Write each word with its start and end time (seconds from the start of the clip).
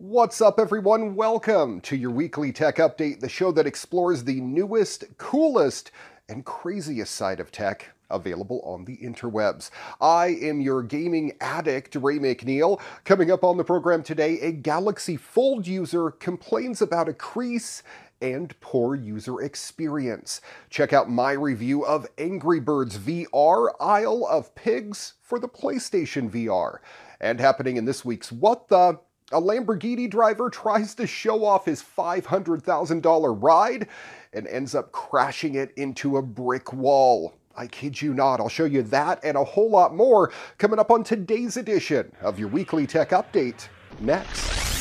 What's 0.00 0.40
up, 0.40 0.60
everyone? 0.60 1.16
Welcome 1.16 1.80
to 1.80 1.96
your 1.96 2.12
weekly 2.12 2.52
tech 2.52 2.76
update, 2.76 3.18
the 3.18 3.28
show 3.28 3.50
that 3.50 3.66
explores 3.66 4.22
the 4.22 4.40
newest, 4.40 5.18
coolest, 5.18 5.90
and 6.28 6.44
craziest 6.44 7.12
side 7.12 7.40
of 7.40 7.50
tech 7.50 7.86
available 8.08 8.60
on 8.62 8.84
the 8.84 8.96
interwebs. 8.98 9.70
I 10.00 10.26
am 10.40 10.60
your 10.60 10.84
gaming 10.84 11.32
addict, 11.40 11.96
Ray 11.96 12.20
McNeil. 12.20 12.80
Coming 13.02 13.32
up 13.32 13.42
on 13.42 13.56
the 13.56 13.64
program 13.64 14.04
today, 14.04 14.38
a 14.38 14.52
Galaxy 14.52 15.16
Fold 15.16 15.66
user 15.66 16.12
complains 16.12 16.80
about 16.80 17.08
a 17.08 17.12
crease 17.12 17.82
and 18.22 18.54
poor 18.60 18.94
user 18.94 19.40
experience. 19.40 20.40
Check 20.70 20.92
out 20.92 21.10
my 21.10 21.32
review 21.32 21.84
of 21.84 22.06
Angry 22.18 22.60
Birds 22.60 22.98
VR 22.98 23.72
Isle 23.80 24.24
of 24.30 24.54
Pigs 24.54 25.14
for 25.20 25.40
the 25.40 25.48
PlayStation 25.48 26.30
VR. 26.30 26.78
And 27.20 27.40
happening 27.40 27.76
in 27.76 27.84
this 27.84 28.04
week's 28.04 28.30
What 28.30 28.68
the 28.68 29.00
a 29.32 29.40
Lamborghini 29.40 30.08
driver 30.08 30.48
tries 30.48 30.94
to 30.94 31.06
show 31.06 31.44
off 31.44 31.66
his 31.66 31.82
$500,000 31.82 33.42
ride 33.42 33.88
and 34.32 34.46
ends 34.46 34.74
up 34.74 34.92
crashing 34.92 35.54
it 35.54 35.72
into 35.76 36.16
a 36.16 36.22
brick 36.22 36.72
wall. 36.72 37.34
I 37.56 37.66
kid 37.66 38.00
you 38.00 38.14
not. 38.14 38.40
I'll 38.40 38.48
show 38.48 38.64
you 38.64 38.82
that 38.84 39.20
and 39.24 39.36
a 39.36 39.44
whole 39.44 39.70
lot 39.70 39.94
more 39.94 40.32
coming 40.58 40.78
up 40.78 40.90
on 40.90 41.02
today's 41.02 41.56
edition 41.56 42.12
of 42.20 42.38
your 42.38 42.48
weekly 42.48 42.86
tech 42.86 43.10
update 43.10 43.68
next. 44.00 44.77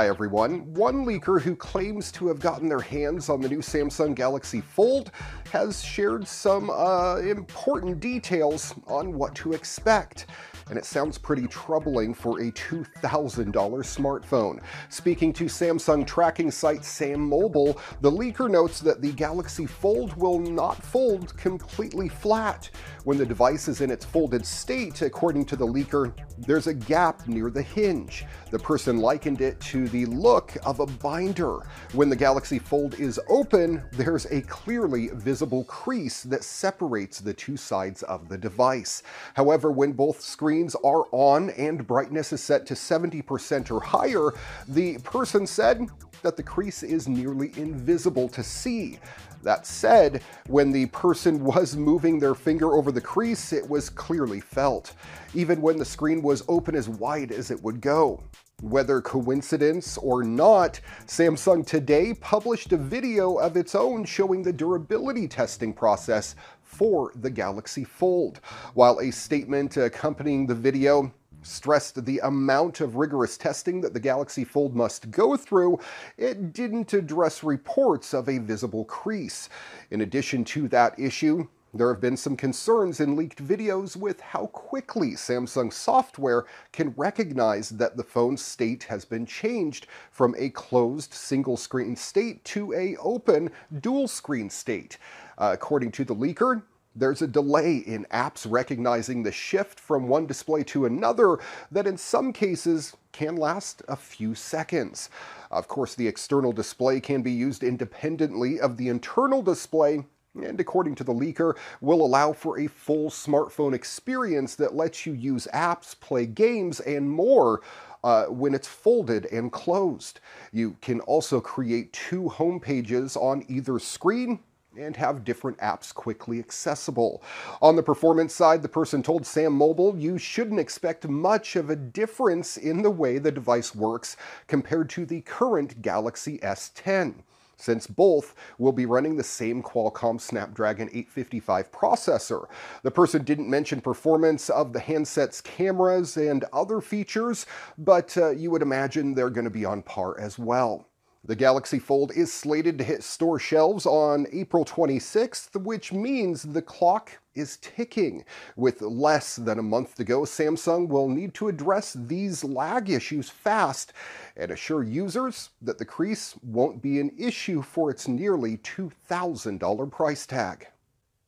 Hi 0.00 0.08
everyone. 0.08 0.72
One 0.72 1.04
leaker 1.04 1.42
who 1.42 1.54
claims 1.54 2.10
to 2.12 2.28
have 2.28 2.40
gotten 2.40 2.70
their 2.70 2.80
hands 2.80 3.28
on 3.28 3.42
the 3.42 3.50
new 3.50 3.58
Samsung 3.58 4.14
Galaxy 4.14 4.62
Fold 4.62 5.10
has 5.52 5.84
shared 5.84 6.26
some 6.26 6.70
uh, 6.70 7.16
important 7.16 8.00
details 8.00 8.74
on 8.86 9.12
what 9.12 9.34
to 9.34 9.52
expect 9.52 10.24
and 10.70 10.78
it 10.78 10.84
sounds 10.84 11.18
pretty 11.18 11.46
troubling 11.48 12.14
for 12.14 12.40
a 12.40 12.52
$2,000 12.52 13.52
smartphone. 13.52 14.62
Speaking 14.88 15.32
to 15.34 15.44
Samsung 15.44 16.06
tracking 16.06 16.50
site 16.50 16.80
SamMobile, 16.80 17.78
the 18.00 18.10
leaker 18.10 18.48
notes 18.48 18.80
that 18.80 19.02
the 19.02 19.12
Galaxy 19.12 19.66
Fold 19.66 20.14
will 20.16 20.38
not 20.38 20.82
fold 20.82 21.36
completely 21.36 22.08
flat. 22.08 22.70
When 23.04 23.18
the 23.18 23.26
device 23.26 23.66
is 23.66 23.80
in 23.80 23.90
its 23.90 24.04
folded 24.04 24.46
state, 24.46 25.02
according 25.02 25.46
to 25.46 25.56
the 25.56 25.66
leaker, 25.66 26.14
there's 26.38 26.68
a 26.68 26.74
gap 26.74 27.26
near 27.26 27.50
the 27.50 27.62
hinge. 27.62 28.24
The 28.50 28.58
person 28.58 28.98
likened 28.98 29.40
it 29.40 29.58
to 29.60 29.88
the 29.88 30.06
look 30.06 30.56
of 30.64 30.80
a 30.80 30.86
binder. 30.86 31.66
When 31.92 32.08
the 32.08 32.16
Galaxy 32.16 32.58
Fold 32.58 32.98
is 33.00 33.18
open, 33.28 33.82
there's 33.92 34.26
a 34.26 34.42
clearly 34.42 35.08
visible 35.14 35.64
crease 35.64 36.22
that 36.24 36.44
separates 36.44 37.20
the 37.20 37.34
two 37.34 37.56
sides 37.56 38.02
of 38.04 38.28
the 38.28 38.38
device. 38.38 39.02
However, 39.34 39.72
when 39.72 39.92
both 39.92 40.20
screens 40.20 40.59
are 40.84 41.04
on 41.12 41.50
and 41.50 41.86
brightness 41.86 42.32
is 42.32 42.42
set 42.42 42.66
to 42.66 42.74
70% 42.74 43.70
or 43.70 43.80
higher, 43.80 44.32
the 44.68 44.98
person 44.98 45.46
said 45.46 45.88
that 46.22 46.36
the 46.36 46.42
crease 46.42 46.82
is 46.82 47.08
nearly 47.08 47.52
invisible 47.56 48.28
to 48.28 48.42
see. 48.42 48.98
That 49.42 49.66
said, 49.66 50.22
when 50.48 50.70
the 50.70 50.86
person 50.86 51.42
was 51.42 51.76
moving 51.76 52.18
their 52.18 52.34
finger 52.34 52.74
over 52.74 52.92
the 52.92 53.00
crease, 53.00 53.52
it 53.52 53.68
was 53.68 53.88
clearly 53.88 54.40
felt, 54.40 54.92
even 55.34 55.62
when 55.62 55.78
the 55.78 55.84
screen 55.84 56.20
was 56.20 56.42
open 56.48 56.74
as 56.74 56.88
wide 56.88 57.32
as 57.32 57.50
it 57.50 57.62
would 57.62 57.80
go. 57.80 58.22
Whether 58.60 59.00
coincidence 59.00 59.96
or 59.96 60.22
not, 60.22 60.80
Samsung 61.06 61.66
today 61.66 62.12
published 62.12 62.72
a 62.72 62.76
video 62.76 63.36
of 63.36 63.56
its 63.56 63.74
own 63.74 64.04
showing 64.04 64.42
the 64.42 64.52
durability 64.52 65.26
testing 65.26 65.72
process 65.72 66.36
for 66.70 67.12
the 67.16 67.30
Galaxy 67.30 67.84
Fold. 67.84 68.40
While 68.74 69.00
a 69.00 69.10
statement 69.10 69.76
accompanying 69.76 70.46
the 70.46 70.54
video 70.54 71.12
stressed 71.42 72.04
the 72.04 72.20
amount 72.20 72.80
of 72.80 72.96
rigorous 72.96 73.36
testing 73.36 73.80
that 73.80 73.92
the 73.92 74.00
Galaxy 74.00 74.44
Fold 74.44 74.76
must 74.76 75.10
go 75.10 75.36
through, 75.36 75.80
it 76.16 76.52
didn't 76.52 76.92
address 76.92 77.42
reports 77.42 78.14
of 78.14 78.28
a 78.28 78.38
visible 78.38 78.84
crease. 78.84 79.48
In 79.90 80.02
addition 80.02 80.44
to 80.44 80.68
that 80.68 80.98
issue, 80.98 81.48
there 81.72 81.92
have 81.92 82.00
been 82.00 82.16
some 82.16 82.36
concerns 82.36 82.98
in 82.98 83.14
leaked 83.14 83.44
videos 83.44 83.96
with 83.96 84.20
how 84.20 84.46
quickly 84.46 85.10
Samsung 85.12 85.72
software 85.72 86.46
can 86.72 86.92
recognize 86.96 87.70
that 87.70 87.96
the 87.96 88.02
phone's 88.02 88.42
state 88.42 88.82
has 88.84 89.04
been 89.04 89.24
changed 89.24 89.86
from 90.10 90.34
a 90.36 90.50
closed 90.50 91.14
single 91.14 91.56
screen 91.56 91.94
state 91.94 92.44
to 92.46 92.72
a 92.74 92.96
open 92.96 93.50
dual 93.80 94.08
screen 94.08 94.50
state. 94.50 94.98
Uh, 95.40 95.50
according 95.52 95.90
to 95.90 96.04
the 96.04 96.14
leaker, 96.14 96.62
there's 96.94 97.22
a 97.22 97.26
delay 97.26 97.76
in 97.78 98.04
apps 98.12 98.46
recognizing 98.48 99.22
the 99.22 99.32
shift 99.32 99.80
from 99.80 100.06
one 100.06 100.26
display 100.26 100.62
to 100.64 100.84
another 100.84 101.38
that 101.70 101.86
in 101.86 101.96
some 101.96 102.32
cases 102.32 102.94
can 103.12 103.36
last 103.36 103.82
a 103.88 103.96
few 103.96 104.34
seconds. 104.34 105.08
Of 105.50 105.66
course, 105.66 105.94
the 105.94 106.06
external 106.06 106.52
display 106.52 107.00
can 107.00 107.22
be 107.22 107.32
used 107.32 107.62
independently 107.62 108.60
of 108.60 108.76
the 108.76 108.88
internal 108.88 109.40
display 109.40 110.04
and 110.34 110.60
according 110.60 110.94
to 110.94 111.02
the 111.02 111.12
leaker, 111.12 111.56
will 111.80 112.04
allow 112.04 112.32
for 112.32 112.60
a 112.60 112.68
full 112.68 113.10
smartphone 113.10 113.74
experience 113.74 114.54
that 114.54 114.76
lets 114.76 115.04
you 115.04 115.12
use 115.12 115.48
apps, 115.52 115.98
play 115.98 116.24
games, 116.24 116.78
and 116.80 117.10
more 117.10 117.62
uh, 118.04 118.26
when 118.26 118.54
it's 118.54 118.68
folded 118.68 119.26
and 119.26 119.50
closed. 119.50 120.20
You 120.52 120.76
can 120.80 121.00
also 121.00 121.40
create 121.40 121.92
two 121.92 122.28
home 122.28 122.60
pages 122.60 123.16
on 123.16 123.44
either 123.48 123.78
screen 123.80 124.38
and 124.76 124.96
have 124.96 125.24
different 125.24 125.58
apps 125.58 125.92
quickly 125.92 126.38
accessible. 126.38 127.22
On 127.60 127.76
the 127.76 127.82
performance 127.82 128.34
side, 128.34 128.62
the 128.62 128.68
person 128.68 129.02
told 129.02 129.24
SamMobile 129.24 130.00
you 130.00 130.18
shouldn't 130.18 130.60
expect 130.60 131.08
much 131.08 131.56
of 131.56 131.70
a 131.70 131.76
difference 131.76 132.56
in 132.56 132.82
the 132.82 132.90
way 132.90 133.18
the 133.18 133.32
device 133.32 133.74
works 133.74 134.16
compared 134.46 134.88
to 134.90 135.04
the 135.04 135.22
current 135.22 135.82
Galaxy 135.82 136.38
S10 136.38 137.22
since 137.60 137.86
both 137.86 138.34
will 138.58 138.72
be 138.72 138.86
running 138.86 139.16
the 139.16 139.22
same 139.22 139.62
Qualcomm 139.62 140.20
Snapdragon 140.20 140.88
855 140.88 141.70
processor. 141.70 142.46
The 142.82 142.90
person 142.90 143.22
didn't 143.22 143.50
mention 143.50 143.80
performance 143.80 144.48
of 144.48 144.72
the 144.72 144.80
handset's 144.80 145.40
cameras 145.40 146.16
and 146.16 146.44
other 146.52 146.80
features, 146.80 147.46
but 147.76 148.16
uh, 148.16 148.30
you 148.30 148.50
would 148.50 148.62
imagine 148.62 149.14
they're 149.14 149.30
going 149.30 149.44
to 149.44 149.50
be 149.50 149.64
on 149.64 149.82
par 149.82 150.18
as 150.18 150.38
well. 150.38 150.89
The 151.22 151.36
Galaxy 151.36 151.78
Fold 151.78 152.12
is 152.16 152.32
slated 152.32 152.78
to 152.78 152.84
hit 152.84 153.04
store 153.04 153.38
shelves 153.38 153.84
on 153.84 154.26
April 154.32 154.64
26th, 154.64 155.54
which 155.62 155.92
means 155.92 156.42
the 156.42 156.62
clock 156.62 157.20
is 157.34 157.58
ticking. 157.58 158.24
With 158.56 158.80
less 158.80 159.36
than 159.36 159.58
a 159.58 159.62
month 159.62 159.96
to 159.96 160.04
go, 160.04 160.22
Samsung 160.22 160.88
will 160.88 161.10
need 161.10 161.34
to 161.34 161.48
address 161.48 161.92
these 161.92 162.42
lag 162.42 162.88
issues 162.88 163.28
fast 163.28 163.92
and 164.34 164.50
assure 164.50 164.82
users 164.82 165.50
that 165.60 165.76
the 165.76 165.84
crease 165.84 166.36
won't 166.42 166.80
be 166.80 166.98
an 166.98 167.12
issue 167.18 167.60
for 167.60 167.90
its 167.90 168.08
nearly 168.08 168.56
$2,000 168.56 169.90
price 169.92 170.24
tag. 170.24 170.68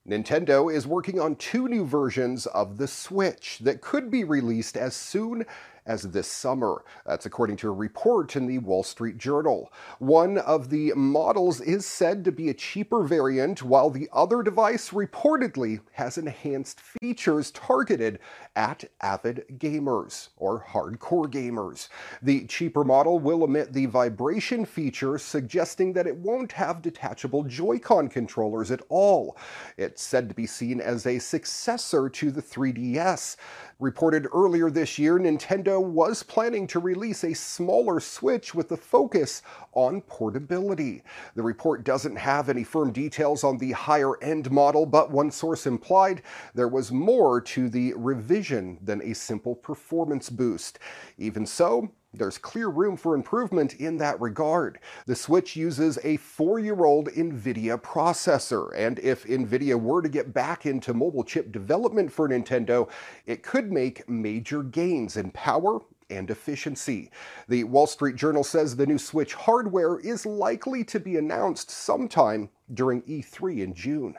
Nintendo 0.09 0.75
is 0.75 0.87
working 0.87 1.21
on 1.21 1.37
two 1.37 1.69
new 1.69 1.85
versions 1.85 2.47
of 2.47 2.79
the 2.79 2.89
Switch 2.89 3.59
that 3.61 3.83
could 3.83 4.11
be 4.11 4.25
released 4.25 4.77
as 4.77 4.97
soon 4.97 5.45
as 5.87 6.03
this 6.03 6.29
summer. 6.29 6.85
That's 7.07 7.27
according 7.27 7.57
to 7.59 7.69
a 7.69 7.73
report 7.73 8.37
in 8.37 8.47
the 8.47 8.59
Wall 8.59 8.83
Street 8.83 9.19
Journal. 9.19 9.73
One 9.99 10.39
of 10.39 10.71
the 10.71 10.93
models 10.95 11.61
is 11.61 11.85
said 11.87 12.25
to 12.25 12.33
be 12.33 12.49
a 12.49 12.55
cheaper 12.55 13.03
variant, 13.03 13.63
while 13.63 13.91
the 13.91 14.09
other 14.13 14.43
device 14.43 14.91
reportedly 14.91 15.81
has 15.93 16.19
enhanced 16.19 16.81
features 16.81 17.51
targeted 17.51 18.19
at 18.55 18.85
avid 19.01 19.45
gamers 19.59 20.29
or 20.37 20.65
hardcore 20.69 21.31
gamers. 21.31 21.89
The 22.23 22.47
cheaper 22.47 22.85
model 22.85 23.19
will 23.19 23.43
omit 23.43 23.73
the 23.73 23.87
vibration 23.87 24.65
feature, 24.65 25.19
suggesting 25.19 25.93
that 25.95 26.07
it 26.07 26.17
won't 26.17 26.53
have 26.53 26.83
detachable 26.83 27.45
Joy-Con 27.45 28.09
controllers 28.09 28.71
at 28.71 28.83
all. 28.89 29.37
It's 29.77 30.03
said 30.03 30.29
to 30.29 30.35
be 30.35 30.47
seen 30.47 30.81
as 30.81 31.07
a 31.07 31.19
successor 31.19 32.09
to 32.09 32.31
the 32.31 32.43
3DS. 32.43 33.37
Reported 33.83 34.29
earlier 34.33 34.71
this 34.71 34.97
year, 34.97 35.19
Nintendo 35.19 35.83
was 35.83 36.23
planning 36.23 36.69
to 36.69 36.79
release 36.79 37.25
a 37.25 37.35
smaller 37.35 37.99
Switch 37.99 38.55
with 38.55 38.69
the 38.69 38.77
focus 38.77 39.43
on 39.73 40.03
portability. 40.03 41.03
The 41.35 41.43
report 41.43 41.83
doesn't 41.83 42.15
have 42.15 42.49
any 42.49 42.63
firm 42.63 42.93
details 42.93 43.43
on 43.43 43.59
the 43.59 43.73
higher 43.73 44.23
end 44.23 44.53
model, 44.53 44.87
but 44.87 45.11
one 45.11 45.33
source 45.33 45.67
implied 45.67 46.23
there 46.55 46.69
was 46.69 46.93
more 46.93 47.41
to 47.41 47.69
the 47.69 47.93
revision 47.95 48.79
than 48.81 49.03
a 49.03 49.17
simple 49.17 49.57
performance 49.57 50.31
boost. 50.31 50.79
Even 51.19 51.45
so, 51.45 51.91
there's 52.15 52.37
clear 52.37 52.69
room 52.69 52.97
for 52.97 53.15
improvement 53.15 53.75
in 53.75 53.97
that 53.99 54.21
regard. 54.21 54.79
The 55.07 55.17
Switch 55.17 55.57
uses 55.57 55.99
a 56.05 56.19
four-year-old 56.19 57.09
NVIDIA 57.09 57.81
processor, 57.81 58.71
and 58.75 58.99
if 58.99 59.25
NVIDIA 59.25 59.81
were 59.81 60.03
to 60.03 60.09
get 60.09 60.35
back 60.35 60.67
into 60.67 60.93
mobile 60.93 61.25
chip 61.25 61.53
development 61.53 62.13
for 62.13 62.29
Nintendo, 62.29 62.91
it 63.25 63.43
could 63.43 63.73
make 63.73 64.09
major 64.09 64.63
gains 64.63 65.17
in 65.17 65.31
power 65.31 65.81
and 66.11 66.31
efficiency. 66.31 67.11
The 67.49 67.65
Wall 67.65 67.87
Street 67.87 68.17
Journal 68.17 68.45
says 68.45 68.77
the 68.77 68.87
new 68.87 68.99
Switch 68.99 69.33
hardware 69.33 69.99
is 69.99 70.27
likely 70.27 70.85
to 70.85 71.01
be 71.01 71.17
announced 71.17 71.71
sometime 71.71 72.51
during 72.75 73.03
E3 73.03 73.63
in 73.63 73.75
June. 73.75 74.15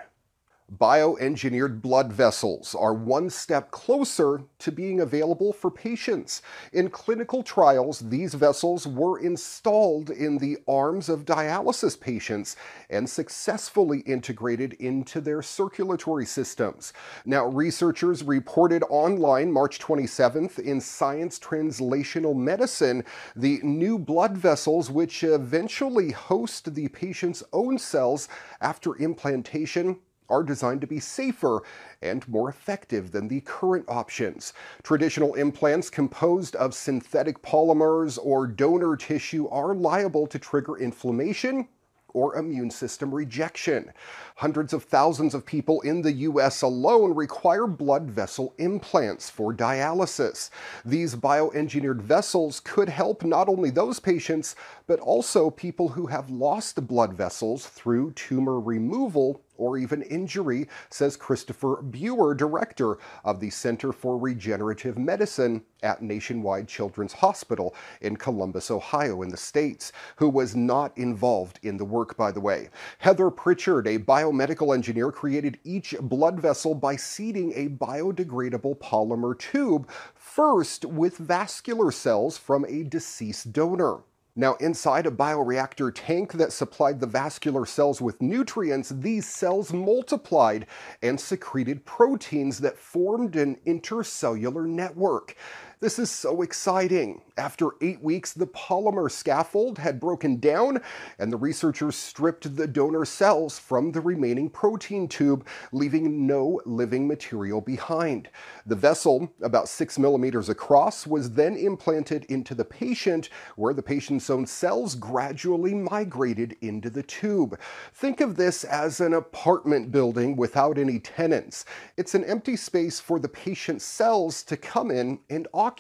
Bioengineered 0.80 1.82
blood 1.82 2.12
vessels 2.12 2.74
are 2.74 2.94
one 2.94 3.30
step 3.30 3.70
closer 3.70 4.44
to 4.60 4.72
being 4.72 5.02
available 5.02 5.54
for 5.54 5.70
patients. 5.70 6.42
In 6.72 6.90
clinical 6.90 7.44
trials, 7.44 8.00
these 8.00 8.34
vessels 8.34 8.88
were 8.88 9.20
installed 9.20 10.10
in 10.10 10.38
the 10.38 10.58
arms 10.68 11.10
of 11.10 11.26
dialysis 11.26 12.00
patients 12.00 12.56
and 12.90 13.08
successfully 13.08 14.00
integrated 14.00 14.74
into 14.74 15.22
their 15.22 15.42
circulatory 15.42 16.26
systems. 16.26 16.94
Now, 17.26 17.48
researchers 17.48 18.24
reported 18.24 18.84
online 18.90 19.52
March 19.52 19.80
27th 19.80 20.58
in 20.60 20.82
Science 20.82 21.38
Translational 21.40 22.36
Medicine 22.36 23.04
the 23.36 23.60
new 23.62 24.00
blood 24.00 24.38
vessels, 24.38 24.90
which 24.90 25.24
eventually 25.24 26.12
host 26.12 26.74
the 26.74 26.88
patient's 26.88 27.44
own 27.54 27.78
cells 27.78 28.28
after 28.62 28.96
implantation 28.96 30.00
are 30.34 30.44
designed 30.44 30.82
to 30.82 30.88
be 30.88 31.00
safer 31.00 31.62
and 32.02 32.28
more 32.28 32.50
effective 32.50 33.12
than 33.12 33.28
the 33.28 33.42
current 33.42 33.86
options. 33.88 34.54
Traditional 34.82 35.36
implants 35.36 35.92
composed 35.92 36.56
of 36.56 36.74
synthetic 36.74 37.44
polymers 37.44 38.18
or 38.22 38.48
donor 38.48 38.96
tissue 38.96 39.48
are 39.50 39.76
liable 39.76 40.26
to 40.26 40.40
trigger 40.40 40.78
inflammation 40.78 41.68
or 42.14 42.36
immune 42.36 42.70
system 42.70 43.14
rejection. 43.14 43.92
Hundreds 44.36 44.74
of 44.74 44.84
thousands 44.84 45.34
of 45.34 45.46
people 45.46 45.82
in 45.82 46.02
the 46.02 46.12
US 46.12 46.62
alone 46.62 47.14
require 47.14 47.68
blood 47.68 48.10
vessel 48.10 48.54
implants 48.58 49.30
for 49.30 49.54
dialysis. 49.54 50.50
These 50.86 51.16
bioengineered 51.16 52.02
vessels 52.02 52.60
could 52.60 52.90
help 52.90 53.24
not 53.24 53.50
only 53.50 53.70
those 53.70 54.00
patients, 54.00 54.56
but 54.88 55.00
also 55.00 55.50
people 55.50 55.90
who 55.90 56.08
have 56.08 56.30
lost 56.30 56.88
blood 56.88 57.14
vessels 57.14 57.66
through 57.66 58.12
tumor 58.12 58.60
removal 58.60 59.42
or 59.58 59.78
even 59.78 60.02
injury, 60.04 60.68
says 60.90 61.18
Christopher 61.18 61.82
Breuer, 61.82 62.34
director 62.34 62.98
of 63.24 63.40
the 63.40 63.50
Center 63.50 63.92
for 63.92 64.18
Regenerative 64.18 64.98
Medicine 64.98 65.64
at 65.82 66.02
Nationwide 66.02 66.68
Children's 66.68 67.14
Hospital 67.14 67.76
in 68.02 68.16
Columbus, 68.16 68.72
Ohio, 68.72 69.22
in 69.22 69.30
the 69.30 69.38
States, 69.38 69.92
who 70.16 70.30
was 70.30 70.56
not 70.56 70.98
involved 70.98 71.60
in 71.64 71.78
the 71.78 71.86
work, 71.86 72.16
by 72.18 72.32
the 72.32 72.40
way. 72.40 72.70
Heather 73.00 73.30
Prichard, 73.30 73.88
a 73.88 74.00
biomedical 74.00 74.74
engineer, 74.74 75.12
created 75.12 75.60
each 75.64 75.96
blood 76.02 76.40
vessel 76.40 76.74
by 76.74 76.96
seeding 76.96 77.54
a 77.54 77.70
biodegradable 77.70 78.78
polymer 78.78 79.38
tube, 79.38 79.90
first 80.16 80.86
with 80.86 81.18
vascular 81.18 81.92
cells 81.92 82.38
from 82.38 82.66
a 82.66 82.84
deceased 82.84 83.52
donor. 83.52 84.02
Now, 84.36 84.56
inside 84.56 85.06
a 85.06 85.12
bioreactor 85.12 85.92
tank 85.94 86.34
that 86.34 86.52
supplied 86.52 87.00
the 87.00 87.06
vascular 87.06 87.68
cells 87.68 88.02
with 88.02 88.20
nutrients, 88.20 88.90
these 88.90 89.28
cells 89.28 89.72
multiplied 89.72 90.66
and 91.04 91.20
secreted 91.20 91.86
proteins 91.86 92.58
that 92.60 92.80
formed 92.80 93.36
an 93.36 93.58
intercellular 93.68 94.66
network. 94.66 95.36
This 95.84 96.00
is 96.00 96.10
so 96.10 96.44
exciting. 96.44 97.24
After 97.36 97.72
eight 97.82 98.02
weeks, 98.02 98.32
the 98.32 98.48
polymer 98.48 99.12
scaffold 99.12 99.78
had 99.80 100.00
broken 100.00 100.40
down, 100.40 100.82
and 101.20 101.30
the 101.30 101.36
researchers 101.36 101.98
stripped 101.98 102.56
the 102.56 102.68
donor 102.68 103.04
cells 103.04 103.60
from 103.60 103.92
the 103.92 104.00
remaining 104.00 104.50
protein 104.50 105.10
tube, 105.10 105.46
leaving 105.74 106.26
no 106.26 106.62
living 106.66 107.06
material 107.06 107.60
behind. 107.60 108.30
The 108.66 108.78
vessel, 108.78 109.34
about 109.42 109.68
six 109.68 110.00
millimeters 110.00 110.48
across, 110.48 111.06
was 111.06 111.32
then 111.32 111.58
implanted 111.58 112.24
into 112.30 112.56
the 112.56 112.64
patient, 112.64 113.28
where 113.58 113.74
the 113.74 113.84
patient's 113.84 114.30
own 114.30 114.46
cells 114.46 114.96
gradually 114.96 115.74
migrated 115.74 116.56
into 116.62 116.90
the 116.90 117.04
tube. 117.04 117.60
Think 117.94 118.22
of 118.22 118.38
this 118.38 118.64
as 118.64 119.02
an 119.02 119.14
apartment 119.14 119.92
building 119.92 120.38
without 120.38 120.78
any 120.78 121.00
tenants. 121.00 121.66
It's 121.98 122.16
an 122.16 122.24
empty 122.24 122.56
space 122.56 123.02
for 123.02 123.20
the 123.20 123.28
patient's 123.28 123.84
cells 123.84 124.44
to 124.44 124.56
come 124.56 124.90
in 124.90 125.20
and 125.30 125.46
occupy 125.54 125.73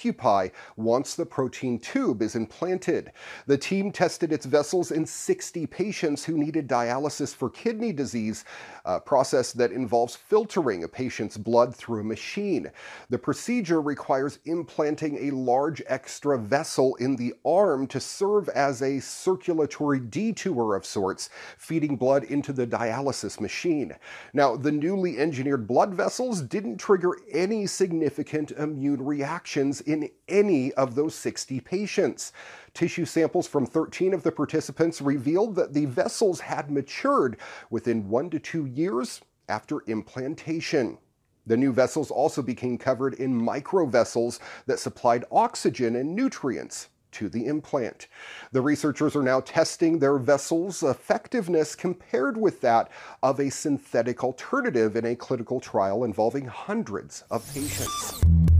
once 0.75 1.15
the 1.15 1.25
protein 1.25 1.79
tube 1.79 2.21
is 2.21 2.35
implanted. 2.35 3.11
The 3.47 3.57
team 3.57 3.91
tested 3.91 4.31
its 4.31 4.45
vessels 4.45 4.91
in 4.91 5.05
60 5.05 5.65
patients 5.67 6.25
who 6.25 6.37
needed 6.37 6.67
dialysis 6.67 7.35
for 7.35 7.49
kidney 7.49 7.93
disease, 7.93 8.45
a 8.85 8.99
process 8.99 9.51
that 9.53 9.71
involves 9.71 10.15
filtering 10.15 10.83
a 10.83 10.87
patient's 10.87 11.37
blood 11.37 11.75
through 11.75 12.01
a 12.01 12.03
machine. 12.03 12.71
The 13.09 13.17
procedure 13.17 13.81
requires 13.81 14.39
implanting 14.45 15.27
a 15.27 15.35
large 15.35 15.81
extra 15.87 16.37
vessel 16.37 16.95
in 16.95 17.15
the 17.15 17.33
arm 17.45 17.87
to 17.87 17.99
serve 17.99 18.49
as 18.49 18.81
a 18.81 18.99
circulatory 18.99 19.99
detour 19.99 20.75
of 20.75 20.85
sorts, 20.85 21.29
feeding 21.57 21.95
blood 21.95 22.23
into 22.25 22.53
the 22.53 22.67
dialysis 22.67 23.39
machine. 23.39 23.95
Now, 24.33 24.55
the 24.55 24.71
newly 24.71 25.17
engineered 25.17 25.67
blood 25.67 25.93
vessels 25.93 26.41
didn't 26.41 26.77
trigger 26.77 27.17
any 27.31 27.67
significant 27.67 28.51
immune 28.51 29.03
reactions 29.03 29.72
in 29.81 30.09
any 30.27 30.73
of 30.73 30.95
those 30.95 31.15
60 31.15 31.59
patients. 31.61 32.33
Tissue 32.73 33.05
samples 33.05 33.47
from 33.47 33.65
13 33.65 34.13
of 34.13 34.23
the 34.23 34.31
participants 34.31 35.01
revealed 35.01 35.55
that 35.55 35.73
the 35.73 35.85
vessels 35.85 36.39
had 36.41 36.71
matured 36.71 37.37
within 37.69 38.09
one 38.09 38.29
to 38.29 38.39
two 38.39 38.65
years 38.65 39.21
after 39.49 39.83
implantation. 39.87 40.97
The 41.45 41.57
new 41.57 41.73
vessels 41.73 42.09
also 42.09 42.41
became 42.41 42.77
covered 42.77 43.15
in 43.15 43.39
microvessels 43.39 44.39
that 44.65 44.79
supplied 44.79 45.25
oxygen 45.31 45.95
and 45.95 46.15
nutrients 46.15 46.89
to 47.13 47.29
the 47.29 47.45
implant. 47.45 48.07
The 48.51 48.61
researchers 48.61 49.15
are 49.15 49.23
now 49.23 49.39
testing 49.41 49.99
their 49.99 50.17
vessel's 50.17 50.83
effectiveness 50.83 51.75
compared 51.75 52.37
with 52.37 52.61
that 52.61 52.89
of 53.21 53.39
a 53.39 53.49
synthetic 53.49 54.23
alternative 54.23 54.95
in 54.95 55.05
a 55.05 55.15
clinical 55.15 55.59
trial 55.59 56.03
involving 56.03 56.45
hundreds 56.45 57.23
of 57.29 57.47
patients. 57.53 58.52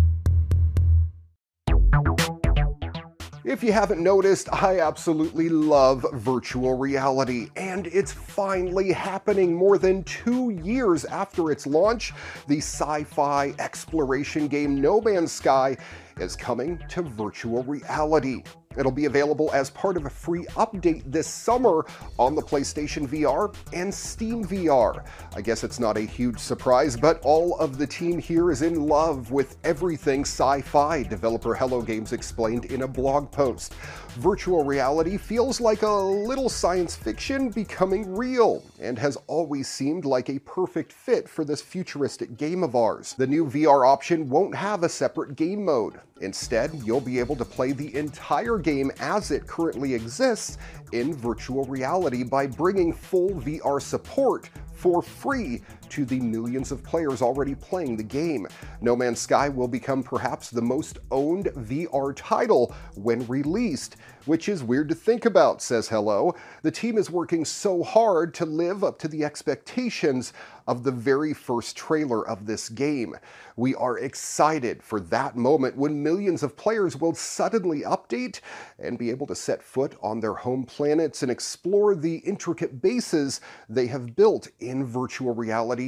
If 3.46 3.62
you 3.62 3.74
haven't 3.74 4.02
noticed, 4.02 4.48
I 4.54 4.80
absolutely 4.80 5.50
love 5.50 6.06
virtual 6.14 6.78
reality, 6.78 7.50
and 7.58 7.88
it's 7.88 8.14
finally 8.14 8.94
happening 8.94 9.54
more 9.54 9.78
than 9.78 10.06
two 10.06 10.52
years 10.52 11.04
after 11.04 11.52
its 11.52 11.68
launch. 11.68 12.14
The 12.48 12.60
sci 12.60 13.04
fi 13.04 13.54
exploration 13.60 14.48
game 14.48 14.80
No 14.80 15.02
Man's 15.02 15.34
Sky 15.34 15.76
is 16.22 16.38
coming 16.38 16.82
to 16.88 17.02
virtual 17.02 17.64
reality. 17.64 18.44
It'll 18.78 18.92
be 18.92 19.06
available 19.06 19.50
as 19.54 19.70
part 19.70 19.98
of 19.98 20.06
a 20.06 20.10
free 20.10 20.46
update 20.56 21.04
this 21.06 21.28
summer 21.28 21.86
on 22.18 22.36
the 22.36 22.42
PlayStation 22.42 23.08
VR 23.08 23.56
and 23.74 23.94
Steam 23.94 24.46
VR. 24.46 25.04
I 25.36 25.42
guess 25.42 25.64
it's 25.64 25.80
not 25.80 25.98
a 25.98 26.02
huge 26.02 26.40
surprise, 26.40 26.96
but 26.98 27.20
all 27.24 27.58
of 27.60 27.78
the 27.78 27.88
team 27.88 28.20
here 28.20 28.52
is 28.52 28.62
in 28.62 28.88
love 28.88 29.32
with 29.32 29.58
everything 29.64 30.22
sci 30.22 30.62
fi, 30.62 31.04
developer 31.04 31.54
Hello 31.54 31.82
Games 31.82 32.14
explained 32.14 32.66
in 32.66 32.84
a 32.84 32.88
blog 32.88 33.32
post. 33.32 33.74
Virtual 34.16 34.64
reality 34.64 35.18
feels 35.18 35.60
like 35.60 35.82
a 35.82 35.90
little 35.90 36.50
science 36.50 36.96
fiction 36.96 37.50
becoming 37.50 38.16
real, 38.16 38.64
and 38.80 38.98
has 39.00 39.18
always 39.28 39.68
seemed 39.68 40.06
like 40.06 40.30
a 40.30 40.40
perfect 40.40 40.94
fit 40.94 41.28
for 41.28 41.44
this 41.44 41.62
futuristic 41.62 42.38
game 42.38 42.64
of 42.64 42.76
ours. 42.76 43.16
The 43.18 43.28
new 43.28 43.46
VR 43.46 43.88
option 43.88 44.30
won't 44.30 44.56
have 44.56 44.84
a 44.84 44.90
separate 44.90 45.36
game 45.36 45.66
mode. 45.66 46.00
Instead, 46.22 46.72
you'll 46.86 47.02
be 47.02 47.20
able 47.20 47.36
to 47.36 47.44
play 47.44 47.72
the 47.72 47.94
entire 47.96 48.58
game 48.64 48.92
as 49.00 49.32
it 49.32 49.46
currently 49.48 49.94
exists 49.94 50.58
in 50.92 51.14
virtual 51.14 51.66
reality 51.66 52.24
by 52.24 52.48
bringing 52.48 52.94
full 52.94 53.30
VR 53.32 53.82
support 53.82 54.50
for 54.74 55.02
free 55.02 55.62
to 55.94 56.06
the 56.06 56.20
millions 56.20 56.72
of 56.72 56.82
players 56.82 57.22
already 57.22 57.54
playing 57.54 57.96
the 57.96 58.04
game. 58.04 58.48
No 58.82 58.96
Man's 58.96 59.20
Sky 59.20 59.48
will 59.48 59.68
become 59.68 60.02
perhaps 60.02 60.50
the 60.50 60.60
most 60.60 60.98
owned 61.12 61.46
VR 61.56 62.14
title 62.16 62.74
when 62.96 63.28
released, 63.28 63.98
which 64.26 64.50
is 64.50 64.64
weird 64.64 64.90
to 64.90 64.96
think 64.96 65.26
about, 65.26 65.62
says 65.62 65.88
Hello. 65.88 66.34
The 66.64 66.72
team 66.72 66.98
is 66.98 67.12
working 67.12 67.46
so 67.46 67.84
hard 67.84 68.34
to 68.36 68.46
live 68.46 68.84
up 68.84 68.98
to 69.00 69.08
the 69.08 69.24
expectations 69.24 70.34
of 70.68 70.84
the 70.84 70.92
very 70.92 71.34
first 71.34 71.76
trailer 71.76 72.28
of 72.28 72.46
this 72.46 72.70
game. 72.70 73.16
We 73.56 73.76
are 73.76 74.00
excited 74.00 74.82
for 74.82 75.00
that 75.02 75.36
moment 75.36 75.78
when 75.78 76.02
millions 76.02 76.42
of 76.42 76.56
players 76.56 77.00
will 77.00 77.14
suddenly 77.14 77.82
update 77.82 78.40
and 78.80 78.98
be 78.98 79.10
able 79.10 79.28
to 79.28 79.36
set 79.36 79.62
foot 79.62 79.96
on 80.02 80.20
their 80.20 80.34
home 80.34 80.64
planets 80.64 81.22
and 81.22 81.32
explore 81.32 81.96
the 81.96 82.16
intricate 82.18 82.82
bases 82.82 83.42
they 83.70 83.88
have 83.88 84.16
built 84.16 84.48
in 84.60 84.86
virtual 84.86 85.36
reality 85.36 85.83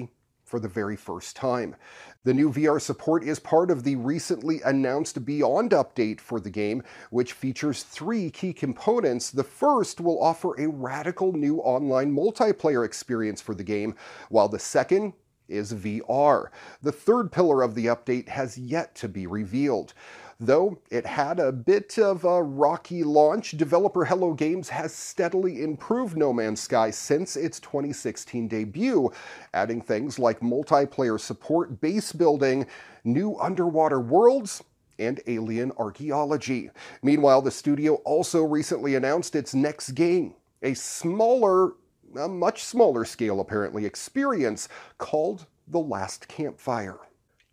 for 0.46 0.60
the 0.60 0.68
very 0.70 0.96
first 0.96 1.36
time. 1.36 1.76
The 2.24 2.34
new 2.34 2.52
VR 2.52 2.80
support 2.80 3.24
is 3.24 3.40
part 3.40 3.70
of 3.70 3.84
the 3.84 3.96
recently 3.98 4.62
announced 4.64 5.26
Beyond 5.26 5.72
update 5.72 6.22
for 6.22 6.40
the 6.40 6.50
game, 6.50 6.84
which 7.10 7.34
features 7.34 7.84
three 7.84 8.30
key 8.30 8.54
components. 8.54 9.32
The 9.32 9.44
first 9.44 10.00
will 10.00 10.22
offer 10.24 10.60
a 10.60 10.70
radical 10.70 11.34
new 11.34 11.58
online 11.58 12.16
multiplayer 12.16 12.86
experience 12.86 13.42
for 13.42 13.56
the 13.56 13.64
game, 13.64 13.96
while 14.30 14.48
the 14.48 14.60
second 14.60 15.14
is 15.48 15.74
VR. 15.74 16.48
The 16.82 16.92
third 16.92 17.32
pillar 17.32 17.62
of 17.62 17.76
the 17.76 17.88
update 17.88 18.30
has 18.30 18.58
yet 18.58 18.96
to 18.96 19.08
be 19.08 19.28
revealed. 19.28 19.94
Though 20.40 20.80
it 20.90 21.06
had 21.06 21.40
a 21.40 21.54
bit 21.54 21.98
of 21.98 22.26
a 22.26 22.44
rocky 22.44 23.04
launch, 23.04 23.52
developer 23.52 24.04
Hello 24.04 24.34
Games 24.34 24.68
has 24.68 24.94
steadily 24.94 25.64
improved 25.64 26.18
No 26.18 26.34
Man's 26.34 26.60
Sky 26.60 26.92
since 26.92 27.38
its 27.38 27.62
2016 27.62 28.50
debut, 28.50 29.12
adding 29.54 29.80
things 29.80 30.20
like 30.20 30.42
multiplayer 30.42 31.18
support, 31.18 31.80
base 31.80 32.12
building, 32.12 32.68
new 33.06 33.38
underwater 33.40 34.02
worlds, 34.02 34.62
and 35.00 35.22
alien 35.28 35.72
archaeology. 35.78 36.70
Meanwhile, 37.02 37.42
the 37.42 37.52
studio 37.52 37.96
also 38.04 38.44
recently 38.44 38.96
announced 38.96 39.38
its 39.38 39.56
next 39.56 39.92
game, 39.92 40.36
a 40.62 40.74
smaller, 40.74 41.76
a 42.20 42.28
much 42.28 42.66
smaller 42.66 43.06
scale 43.06 43.40
apparently, 43.40 43.86
experience 43.86 44.68
called 44.98 45.46
The 45.70 45.80
Last 45.80 46.28
Campfire. 46.28 47.00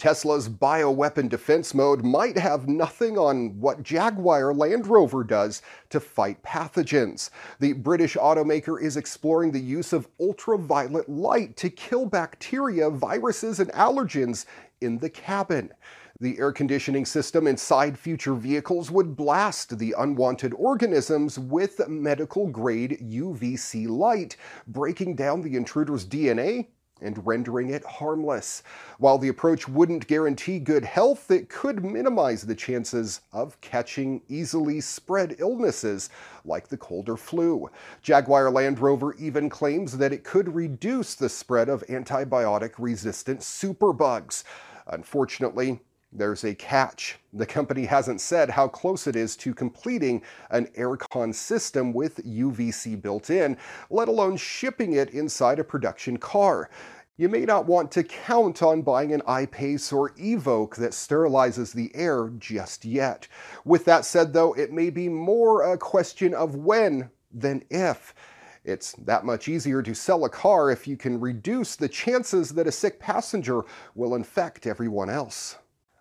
Tesla's 0.02 0.48
bioweapon 0.48 1.28
defense 1.28 1.74
mode 1.74 2.02
might 2.02 2.36
have 2.36 2.66
nothing 2.66 3.16
on 3.16 3.60
what 3.60 3.84
Jaguar 3.84 4.52
Land 4.52 4.88
Rover 4.88 5.22
does 5.22 5.62
to 5.90 6.00
fight 6.00 6.42
pathogens. 6.42 7.30
The 7.60 7.74
British 7.74 8.16
automaker 8.16 8.82
is 8.82 8.96
exploring 8.96 9.52
the 9.52 9.60
use 9.60 9.92
of 9.92 10.08
ultraviolet 10.18 11.08
light 11.08 11.56
to 11.58 11.70
kill 11.70 12.06
bacteria, 12.06 12.90
viruses, 12.90 13.60
and 13.60 13.70
allergens 13.74 14.44
in 14.80 14.98
the 14.98 15.08
cabin. 15.08 15.72
The 16.18 16.36
air 16.36 16.50
conditioning 16.50 17.06
system 17.06 17.46
inside 17.46 17.96
future 17.96 18.34
vehicles 18.34 18.90
would 18.90 19.14
blast 19.14 19.78
the 19.78 19.94
unwanted 19.96 20.52
organisms 20.54 21.38
with 21.38 21.88
medical 21.88 22.48
grade 22.48 22.98
UVC 23.00 23.88
light, 23.88 24.36
breaking 24.66 25.14
down 25.14 25.42
the 25.42 25.54
intruder's 25.54 26.04
DNA 26.04 26.66
and 27.00 27.26
rendering 27.26 27.70
it 27.70 27.84
harmless. 27.84 28.62
While 28.98 29.18
the 29.18 29.28
approach 29.28 29.68
wouldn't 29.68 30.06
guarantee 30.06 30.58
good 30.58 30.84
health, 30.84 31.30
it 31.30 31.48
could 31.48 31.84
minimize 31.84 32.42
the 32.42 32.54
chances 32.54 33.20
of 33.32 33.60
catching 33.60 34.22
easily 34.28 34.80
spread 34.80 35.36
illnesses 35.38 36.10
like 36.44 36.68
the 36.68 36.76
cold 36.76 37.08
or 37.08 37.16
flu. 37.16 37.70
Jaguar 38.02 38.50
Land 38.50 38.78
Rover 38.78 39.14
even 39.14 39.48
claims 39.48 39.98
that 39.98 40.12
it 40.12 40.24
could 40.24 40.54
reduce 40.54 41.14
the 41.14 41.28
spread 41.28 41.68
of 41.68 41.86
antibiotic 41.88 42.72
resistant 42.78 43.40
superbugs. 43.40 44.44
Unfortunately, 44.86 45.80
there's 46.12 46.44
a 46.44 46.54
catch. 46.54 47.18
The 47.32 47.46
company 47.46 47.86
hasn't 47.86 48.20
said 48.20 48.50
how 48.50 48.68
close 48.68 49.06
it 49.06 49.16
is 49.16 49.34
to 49.36 49.54
completing 49.54 50.22
an 50.50 50.66
aircon 50.78 51.34
system 51.34 51.92
with 51.92 52.24
UVC 52.24 53.00
built 53.00 53.30
in, 53.30 53.56
let 53.88 54.08
alone 54.08 54.36
shipping 54.36 54.92
it 54.92 55.10
inside 55.10 55.58
a 55.58 55.64
production 55.64 56.18
car. 56.18 56.68
You 57.16 57.28
may 57.28 57.44
not 57.44 57.66
want 57.66 57.90
to 57.92 58.02
count 58.02 58.62
on 58.62 58.82
buying 58.82 59.12
an 59.12 59.22
I-Pace 59.26 59.92
or 59.92 60.10
Evoque 60.10 60.76
that 60.76 60.92
sterilizes 60.92 61.72
the 61.72 61.90
air 61.94 62.30
just 62.38 62.84
yet. 62.84 63.28
With 63.64 63.84
that 63.86 64.04
said, 64.04 64.32
though, 64.32 64.52
it 64.54 64.72
may 64.72 64.90
be 64.90 65.08
more 65.08 65.62
a 65.62 65.78
question 65.78 66.34
of 66.34 66.56
when 66.56 67.10
than 67.32 67.64
if. 67.70 68.14
It's 68.64 68.92
that 68.92 69.24
much 69.24 69.48
easier 69.48 69.82
to 69.82 69.94
sell 69.94 70.24
a 70.24 70.28
car 70.28 70.70
if 70.70 70.86
you 70.86 70.96
can 70.96 71.18
reduce 71.20 71.76
the 71.76 71.88
chances 71.88 72.50
that 72.50 72.66
a 72.66 72.72
sick 72.72 73.00
passenger 73.00 73.62
will 73.94 74.14
infect 74.14 74.66
everyone 74.66 75.10
else. 75.10 75.56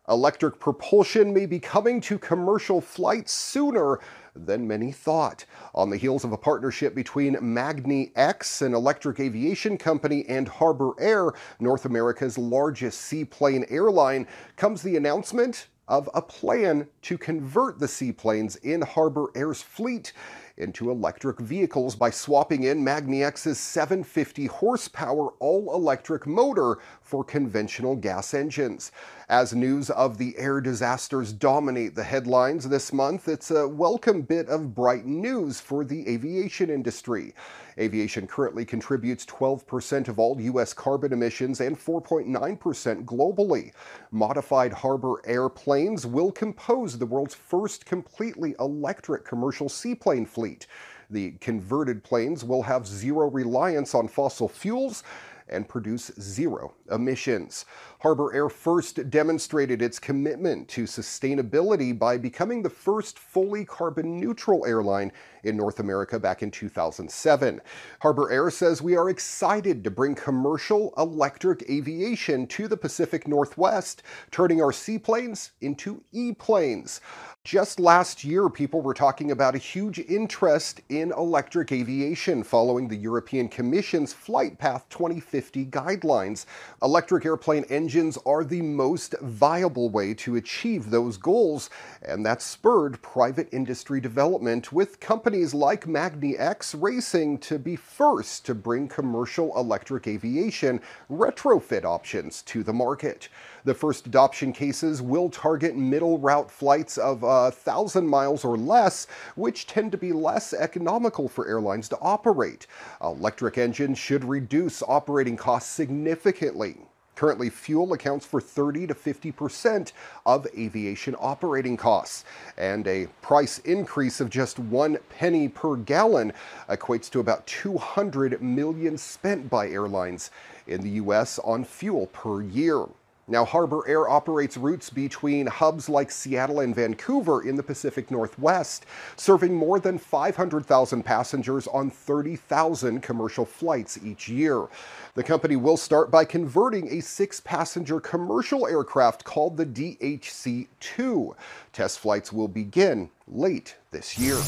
Electric 0.09 0.59
propulsion 0.59 1.31
may 1.31 1.45
be 1.45 1.59
coming 1.59 2.01
to 2.01 2.17
commercial 2.17 2.81
flights 2.81 3.31
sooner 3.31 3.99
than 4.35 4.67
many 4.67 4.91
thought. 4.91 5.45
On 5.75 5.91
the 5.91 5.97
heels 5.97 6.23
of 6.23 6.31
a 6.31 6.37
partnership 6.37 6.95
between 6.95 7.35
magniX, 7.35 8.61
an 8.65 8.73
electric 8.73 9.19
aviation 9.19 9.77
company, 9.77 10.25
and 10.27 10.47
Harbour 10.47 10.93
Air, 10.99 11.33
North 11.59 11.85
America's 11.85 12.37
largest 12.37 13.01
seaplane 13.01 13.65
airline, 13.69 14.25
comes 14.55 14.81
the 14.81 14.97
announcement 14.97 15.67
of 15.87 16.09
a 16.15 16.21
plan 16.21 16.87
to 17.03 17.17
convert 17.17 17.77
the 17.77 17.87
seaplanes 17.87 18.55
in 18.57 18.81
Harbour 18.81 19.27
Air's 19.35 19.61
fleet 19.61 20.13
into 20.57 20.91
electric 20.91 21.39
vehicles 21.39 21.95
by 21.95 22.09
swapping 22.09 22.63
in 22.63 22.83
magniX's 22.83 23.59
750 23.59 24.45
horsepower 24.47 25.29
all 25.39 25.73
electric 25.73 26.27
motor 26.27 26.79
for 27.01 27.23
conventional 27.23 27.95
gas 27.95 28.33
engines. 28.33 28.91
As 29.29 29.53
news 29.53 29.89
of 29.89 30.17
the 30.17 30.37
air 30.37 30.59
disasters 30.61 31.31
dominate 31.31 31.95
the 31.95 32.03
headlines 32.03 32.67
this 32.67 32.91
month, 32.91 33.27
it's 33.27 33.51
a 33.51 33.67
welcome 33.67 34.21
bit 34.21 34.47
of 34.49 34.75
bright 34.75 35.05
news 35.05 35.61
for 35.61 35.85
the 35.85 36.07
aviation 36.07 36.69
industry. 36.69 37.33
Aviation 37.77 38.27
currently 38.27 38.65
contributes 38.65 39.25
12% 39.25 40.07
of 40.07 40.19
all 40.19 40.39
U.S. 40.41 40.73
carbon 40.73 41.13
emissions 41.13 41.61
and 41.61 41.77
4.9% 41.77 43.05
globally. 43.05 43.71
Modified 44.11 44.73
Harbour 44.73 45.21
airplanes 45.25 46.05
will 46.05 46.31
compose 46.31 46.97
the 46.97 47.05
world's 47.05 47.35
first 47.35 47.85
completely 47.85 48.55
electric 48.59 49.25
commercial 49.25 49.69
seaplane 49.69 50.25
fleet. 50.25 50.67
The 51.09 51.31
converted 51.41 52.03
planes 52.03 52.43
will 52.43 52.63
have 52.63 52.87
zero 52.87 53.29
reliance 53.29 53.93
on 53.93 54.07
fossil 54.07 54.47
fuels 54.47 55.03
and 55.49 55.67
produce 55.67 56.11
zero 56.19 56.73
emissions. 56.91 57.65
Harbour 57.99 58.33
Air 58.33 58.49
first 58.49 59.09
demonstrated 59.09 59.81
its 59.81 59.99
commitment 59.99 60.67
to 60.69 60.83
sustainability 60.83 61.97
by 61.97 62.17
becoming 62.17 62.63
the 62.63 62.69
first 62.69 63.19
fully 63.19 63.63
carbon 63.63 64.19
neutral 64.19 64.65
airline 64.65 65.11
in 65.43 65.55
North 65.55 65.79
America 65.79 66.19
back 66.19 66.41
in 66.41 66.49
2007. 66.49 67.61
Harbour 67.99 68.31
Air 68.31 68.49
says 68.49 68.81
we 68.81 68.95
are 68.95 69.09
excited 69.09 69.83
to 69.83 69.91
bring 69.91 70.15
commercial 70.15 70.93
electric 70.97 71.69
aviation 71.69 72.47
to 72.47 72.67
the 72.67 72.77
Pacific 72.77 73.27
Northwest, 73.27 74.03
turning 74.31 74.61
our 74.61 74.71
seaplanes 74.71 75.51
into 75.61 76.03
e-planes. 76.11 77.01
Just 77.43 77.79
last 77.79 78.23
year, 78.23 78.49
people 78.49 78.81
were 78.81 78.93
talking 78.93 79.31
about 79.31 79.55
a 79.55 79.59
huge 79.59 79.97
interest 79.97 80.81
in 80.89 81.11
electric 81.13 81.71
aviation 81.71 82.43
following 82.43 82.87
the 82.87 82.95
European 82.95 83.49
Commission's 83.49 84.13
Flight 84.13 84.59
Path 84.59 84.85
2050 84.89 85.65
guidelines. 85.65 86.45
Electric 86.83 87.27
airplane 87.27 87.63
engines 87.69 88.17
are 88.25 88.43
the 88.43 88.63
most 88.63 89.13
viable 89.21 89.91
way 89.91 90.15
to 90.15 90.35
achieve 90.35 90.89
those 90.89 91.15
goals, 91.15 91.69
and 92.01 92.25
that 92.25 92.41
spurred 92.41 92.99
private 93.03 93.47
industry 93.51 94.01
development 94.01 94.73
with 94.73 94.99
companies 94.99 95.53
like 95.53 95.85
magniX 95.85 96.75
racing 96.81 97.37
to 97.37 97.59
be 97.59 97.75
first 97.75 98.47
to 98.47 98.55
bring 98.55 98.87
commercial 98.87 99.55
electric 99.55 100.07
aviation 100.07 100.81
retrofit 101.07 101.85
options 101.85 102.41
to 102.41 102.63
the 102.63 102.73
market. 102.73 103.29
The 103.63 103.73
first 103.75 104.07
adoption 104.07 104.53
cases 104.53 105.01
will 105.01 105.29
target 105.29 105.75
middle 105.75 106.17
route 106.17 106.49
flights 106.49 106.97
of 106.97 107.21
a 107.21 107.27
uh, 107.27 107.51
thousand 107.51 108.07
miles 108.07 108.43
or 108.43 108.57
less, 108.57 109.05
which 109.35 109.67
tend 109.67 109.91
to 109.91 109.97
be 109.97 110.11
less 110.11 110.53
economical 110.53 111.29
for 111.29 111.47
airlines 111.47 111.87
to 111.89 111.99
operate. 111.99 112.65
Electric 113.01 113.57
engines 113.57 113.99
should 113.99 114.23
reduce 114.25 114.81
operating 114.83 115.37
costs 115.37 115.71
significantly. 115.71 116.77
Currently, 117.15 117.51
fuel 117.51 117.93
accounts 117.93 118.25
for 118.25 118.41
30 118.41 118.87
to 118.87 118.95
50% 118.95 119.91
of 120.25 120.47
aviation 120.57 121.15
operating 121.19 121.77
costs, 121.77 122.25
and 122.57 122.87
a 122.87 123.05
price 123.21 123.59
increase 123.59 124.19
of 124.19 124.31
just 124.31 124.57
one 124.57 124.97
penny 125.09 125.47
per 125.47 125.75
gallon 125.75 126.33
equates 126.67 127.11
to 127.11 127.19
about 127.19 127.45
200 127.45 128.41
million 128.41 128.97
spent 128.97 129.51
by 129.51 129.69
airlines 129.69 130.31
in 130.65 130.81
the 130.81 130.89
U.S. 130.91 131.37
on 131.43 131.63
fuel 131.63 132.07
per 132.07 132.41
year. 132.41 132.87
Now, 133.31 133.45
Harbour 133.45 133.87
Air 133.87 134.09
operates 134.09 134.57
routes 134.57 134.89
between 134.89 135.47
hubs 135.47 135.87
like 135.87 136.11
Seattle 136.11 136.59
and 136.59 136.75
Vancouver 136.75 137.41
in 137.41 137.55
the 137.55 137.63
Pacific 137.63 138.11
Northwest, 138.11 138.85
serving 139.15 139.55
more 139.55 139.79
than 139.79 139.97
500,000 139.97 141.01
passengers 141.01 141.65
on 141.67 141.89
30,000 141.89 143.01
commercial 143.01 143.45
flights 143.45 143.97
each 144.03 144.27
year. 144.27 144.67
The 145.15 145.23
company 145.23 145.55
will 145.55 145.77
start 145.77 146.11
by 146.11 146.25
converting 146.25 146.91
a 146.91 146.99
six 146.99 147.39
passenger 147.39 148.01
commercial 148.01 148.67
aircraft 148.67 149.23
called 149.23 149.55
the 149.55 149.65
DHC 149.65 150.67
2. 150.81 151.33
Test 151.71 151.99
flights 151.99 152.33
will 152.33 152.49
begin 152.49 153.09
late 153.29 153.77
this 153.91 154.19
year. 154.19 154.41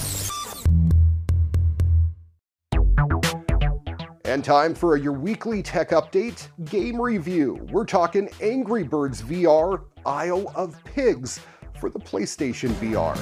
And 4.33 4.43
time 4.43 4.73
for 4.73 4.97
your 4.97 5.13
weekly 5.13 5.61
tech 5.61 5.91
update 5.91 6.47
game 6.65 6.99
review. 6.99 7.67
We're 7.71 7.85
talking 7.85 8.27
Angry 8.41 8.81
Birds 8.81 9.21
VR 9.21 9.83
Isle 10.07 10.51
of 10.55 10.83
Pigs 10.85 11.39
for 11.79 11.91
the 11.91 11.99
PlayStation 11.99 12.71
VR. 12.81 13.15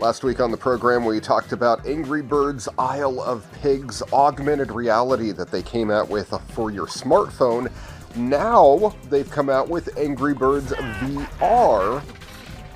Last 0.00 0.24
week 0.24 0.40
on 0.40 0.50
the 0.50 0.56
program, 0.56 1.04
we 1.04 1.20
talked 1.20 1.52
about 1.52 1.86
Angry 1.86 2.20
Birds 2.20 2.68
Isle 2.80 3.20
of 3.20 3.46
Pigs 3.62 4.02
augmented 4.12 4.72
reality 4.72 5.30
that 5.30 5.52
they 5.52 5.62
came 5.62 5.92
out 5.92 6.08
with 6.08 6.34
for 6.52 6.72
your 6.72 6.88
smartphone. 6.88 7.70
Now 8.16 8.92
they've 9.08 9.30
come 9.30 9.48
out 9.48 9.68
with 9.68 9.96
Angry 9.96 10.34
Birds 10.34 10.72
VR 10.72 12.02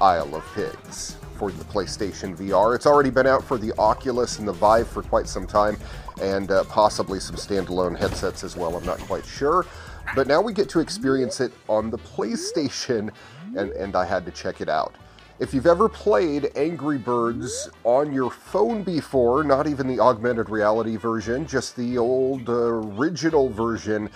Isle 0.00 0.36
of 0.36 0.44
Pigs 0.54 1.16
for 1.34 1.50
the 1.50 1.64
PlayStation 1.64 2.36
VR. 2.36 2.74
It's 2.74 2.86
already 2.86 3.10
been 3.10 3.26
out 3.26 3.44
for 3.44 3.58
the 3.58 3.72
Oculus 3.78 4.38
and 4.38 4.46
the 4.46 4.52
Vive 4.52 4.88
for 4.88 5.02
quite 5.02 5.28
some 5.28 5.46
time, 5.46 5.76
and 6.20 6.50
uh, 6.50 6.64
possibly 6.64 7.20
some 7.20 7.36
standalone 7.36 7.98
headsets 7.98 8.44
as 8.44 8.56
well. 8.56 8.76
I'm 8.76 8.84
not 8.84 8.98
quite 9.00 9.24
sure. 9.24 9.66
But 10.14 10.26
now 10.26 10.40
we 10.40 10.52
get 10.52 10.68
to 10.70 10.80
experience 10.80 11.40
it 11.40 11.52
on 11.68 11.90
the 11.90 11.98
PlayStation 11.98 13.10
and, 13.56 13.70
and 13.72 13.96
I 13.96 14.04
had 14.04 14.24
to 14.26 14.30
check 14.30 14.60
it 14.60 14.68
out. 14.68 14.94
If 15.40 15.52
you've 15.52 15.66
ever 15.66 15.88
played 15.88 16.52
Angry 16.54 16.98
Birds 16.98 17.68
on 17.82 18.12
your 18.12 18.30
phone 18.30 18.84
before, 18.84 19.42
not 19.42 19.66
even 19.66 19.88
the 19.88 19.98
augmented 19.98 20.48
reality 20.48 20.96
version, 20.96 21.44
just 21.46 21.74
the 21.74 21.98
old 21.98 22.48
uh, 22.48 22.52
original 22.52 23.48
version, 23.48 24.10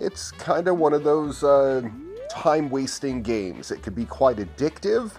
it's 0.00 0.32
kind 0.32 0.66
of 0.66 0.78
one 0.78 0.92
of 0.92 1.04
those 1.04 1.44
uh, 1.44 1.82
time 2.28 2.70
wasting 2.70 3.22
games. 3.22 3.70
It 3.70 3.84
could 3.84 3.94
be 3.94 4.04
quite 4.04 4.38
addictive. 4.38 5.12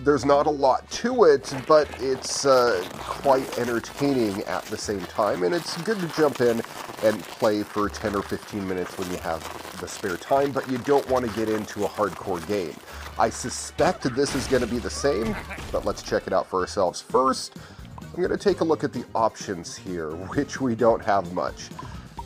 There's 0.00 0.24
not 0.24 0.46
a 0.46 0.50
lot 0.50 0.88
to 0.92 1.24
it, 1.24 1.52
but 1.66 1.88
it's 2.00 2.46
uh, 2.46 2.84
quite 2.92 3.58
entertaining 3.58 4.42
at 4.44 4.62
the 4.66 4.76
same 4.76 5.00
time, 5.00 5.42
and 5.42 5.52
it's 5.52 5.76
good 5.82 5.98
to 5.98 6.06
jump 6.08 6.40
in 6.40 6.62
and 7.02 7.20
play 7.22 7.64
for 7.64 7.88
10 7.88 8.14
or 8.14 8.22
15 8.22 8.66
minutes 8.66 8.96
when 8.96 9.10
you 9.10 9.16
have 9.18 9.42
the 9.80 9.88
spare 9.88 10.16
time, 10.16 10.52
but 10.52 10.70
you 10.70 10.78
don't 10.78 11.08
want 11.10 11.26
to 11.26 11.36
get 11.36 11.48
into 11.48 11.84
a 11.84 11.88
hardcore 11.88 12.46
game. 12.46 12.74
I 13.18 13.28
suspect 13.28 14.02
this 14.14 14.36
is 14.36 14.46
going 14.46 14.62
to 14.62 14.68
be 14.68 14.78
the 14.78 14.90
same, 14.90 15.34
but 15.72 15.84
let's 15.84 16.02
check 16.02 16.28
it 16.28 16.32
out 16.32 16.46
for 16.46 16.60
ourselves. 16.60 17.00
First, 17.00 17.56
I'm 18.00 18.22
going 18.22 18.30
to 18.30 18.36
take 18.36 18.60
a 18.60 18.64
look 18.64 18.84
at 18.84 18.92
the 18.92 19.04
options 19.16 19.76
here, 19.76 20.10
which 20.34 20.60
we 20.60 20.76
don't 20.76 21.04
have 21.04 21.32
much. 21.32 21.70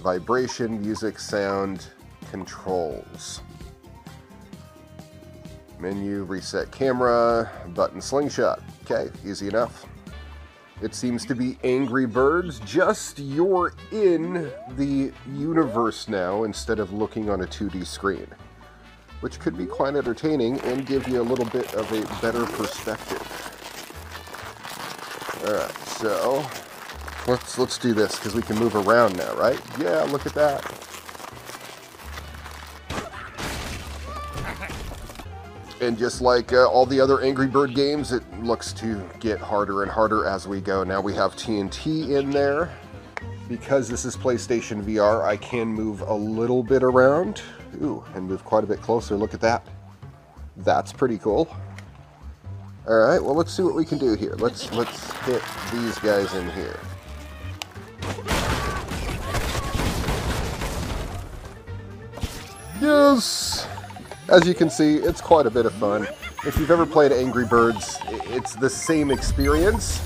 Vibration, 0.02 0.80
music, 0.80 1.18
sound, 1.18 1.86
controls. 2.30 3.40
Menu, 5.82 6.22
reset 6.22 6.70
camera, 6.70 7.50
button 7.74 8.00
slingshot. 8.00 8.62
Okay, 8.84 9.10
easy 9.26 9.48
enough. 9.48 9.84
It 10.80 10.94
seems 10.94 11.26
to 11.26 11.34
be 11.34 11.58
Angry 11.64 12.06
Birds, 12.06 12.60
just 12.60 13.18
you're 13.18 13.74
in 13.90 14.50
the 14.76 15.12
universe 15.34 16.08
now 16.08 16.44
instead 16.44 16.78
of 16.78 16.92
looking 16.92 17.28
on 17.30 17.42
a 17.42 17.46
2D 17.46 17.84
screen, 17.84 18.26
which 19.20 19.40
could 19.40 19.58
be 19.58 19.66
quite 19.66 19.96
entertaining 19.96 20.60
and 20.60 20.86
give 20.86 21.06
you 21.08 21.20
a 21.20 21.22
little 21.22 21.44
bit 21.46 21.74
of 21.74 21.90
a 21.92 22.02
better 22.20 22.46
perspective. 22.46 23.20
Alright, 25.44 25.76
so 25.78 26.44
let's 27.26 27.58
let's 27.58 27.76
do 27.78 27.92
this 27.92 28.16
because 28.16 28.36
we 28.36 28.42
can 28.42 28.56
move 28.56 28.76
around 28.76 29.16
now, 29.16 29.34
right? 29.34 29.60
Yeah, 29.78 30.02
look 30.04 30.26
at 30.26 30.34
that. 30.34 30.81
And 35.82 35.98
just 35.98 36.20
like 36.20 36.52
uh, 36.52 36.68
all 36.68 36.86
the 36.86 37.00
other 37.00 37.20
Angry 37.22 37.48
Bird 37.48 37.74
games, 37.74 38.12
it 38.12 38.22
looks 38.40 38.72
to 38.74 39.02
get 39.18 39.40
harder 39.40 39.82
and 39.82 39.90
harder 39.90 40.26
as 40.26 40.46
we 40.46 40.60
go. 40.60 40.84
Now 40.84 41.00
we 41.00 41.12
have 41.14 41.34
TNT 41.34 42.10
in 42.10 42.30
there. 42.30 42.72
Because 43.48 43.88
this 43.88 44.04
is 44.04 44.16
PlayStation 44.16 44.80
VR, 44.84 45.24
I 45.24 45.36
can 45.36 45.66
move 45.66 46.02
a 46.02 46.14
little 46.14 46.62
bit 46.62 46.84
around. 46.84 47.42
Ooh, 47.82 48.04
and 48.14 48.28
move 48.28 48.44
quite 48.44 48.62
a 48.62 48.66
bit 48.68 48.80
closer. 48.80 49.16
Look 49.16 49.34
at 49.34 49.40
that. 49.40 49.66
That's 50.58 50.92
pretty 50.92 51.18
cool. 51.18 51.48
All 52.86 52.98
right, 52.98 53.20
well, 53.20 53.34
let's 53.34 53.52
see 53.52 53.64
what 53.64 53.74
we 53.74 53.84
can 53.84 53.98
do 53.98 54.14
here. 54.14 54.36
Let's 54.38 54.72
let's 54.72 55.12
hit 55.22 55.42
these 55.72 55.98
guys 55.98 56.32
in 56.34 56.48
here. 56.50 56.78
Yes! 62.80 63.66
As 64.32 64.48
you 64.48 64.54
can 64.54 64.70
see, 64.70 64.96
it's 64.96 65.20
quite 65.20 65.44
a 65.44 65.50
bit 65.50 65.66
of 65.66 65.74
fun. 65.74 66.08
If 66.46 66.56
you've 66.58 66.70
ever 66.70 66.86
played 66.86 67.12
Angry 67.12 67.44
Birds, 67.44 67.98
it's 68.08 68.54
the 68.54 68.70
same 68.70 69.10
experience, 69.10 70.00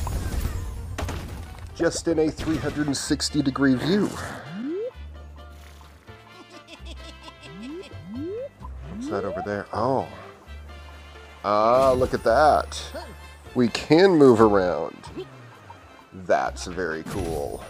just 1.77 2.09
in 2.09 2.19
a 2.19 2.29
360 2.29 3.41
degree 3.41 3.77
view. 3.77 4.09
What's 8.91 9.09
that 9.11 9.25
over 9.25 9.45
there? 9.47 9.67
Oh. 9.73 10.09
Ah, 11.45 11.93
look 11.93 12.13
at 12.13 12.25
that. 12.25 12.83
We 13.55 13.69
can 13.69 14.17
move 14.17 14.41
around. 14.41 14.99
That's 16.13 16.67
very 16.67 17.05
cool. 17.05 17.65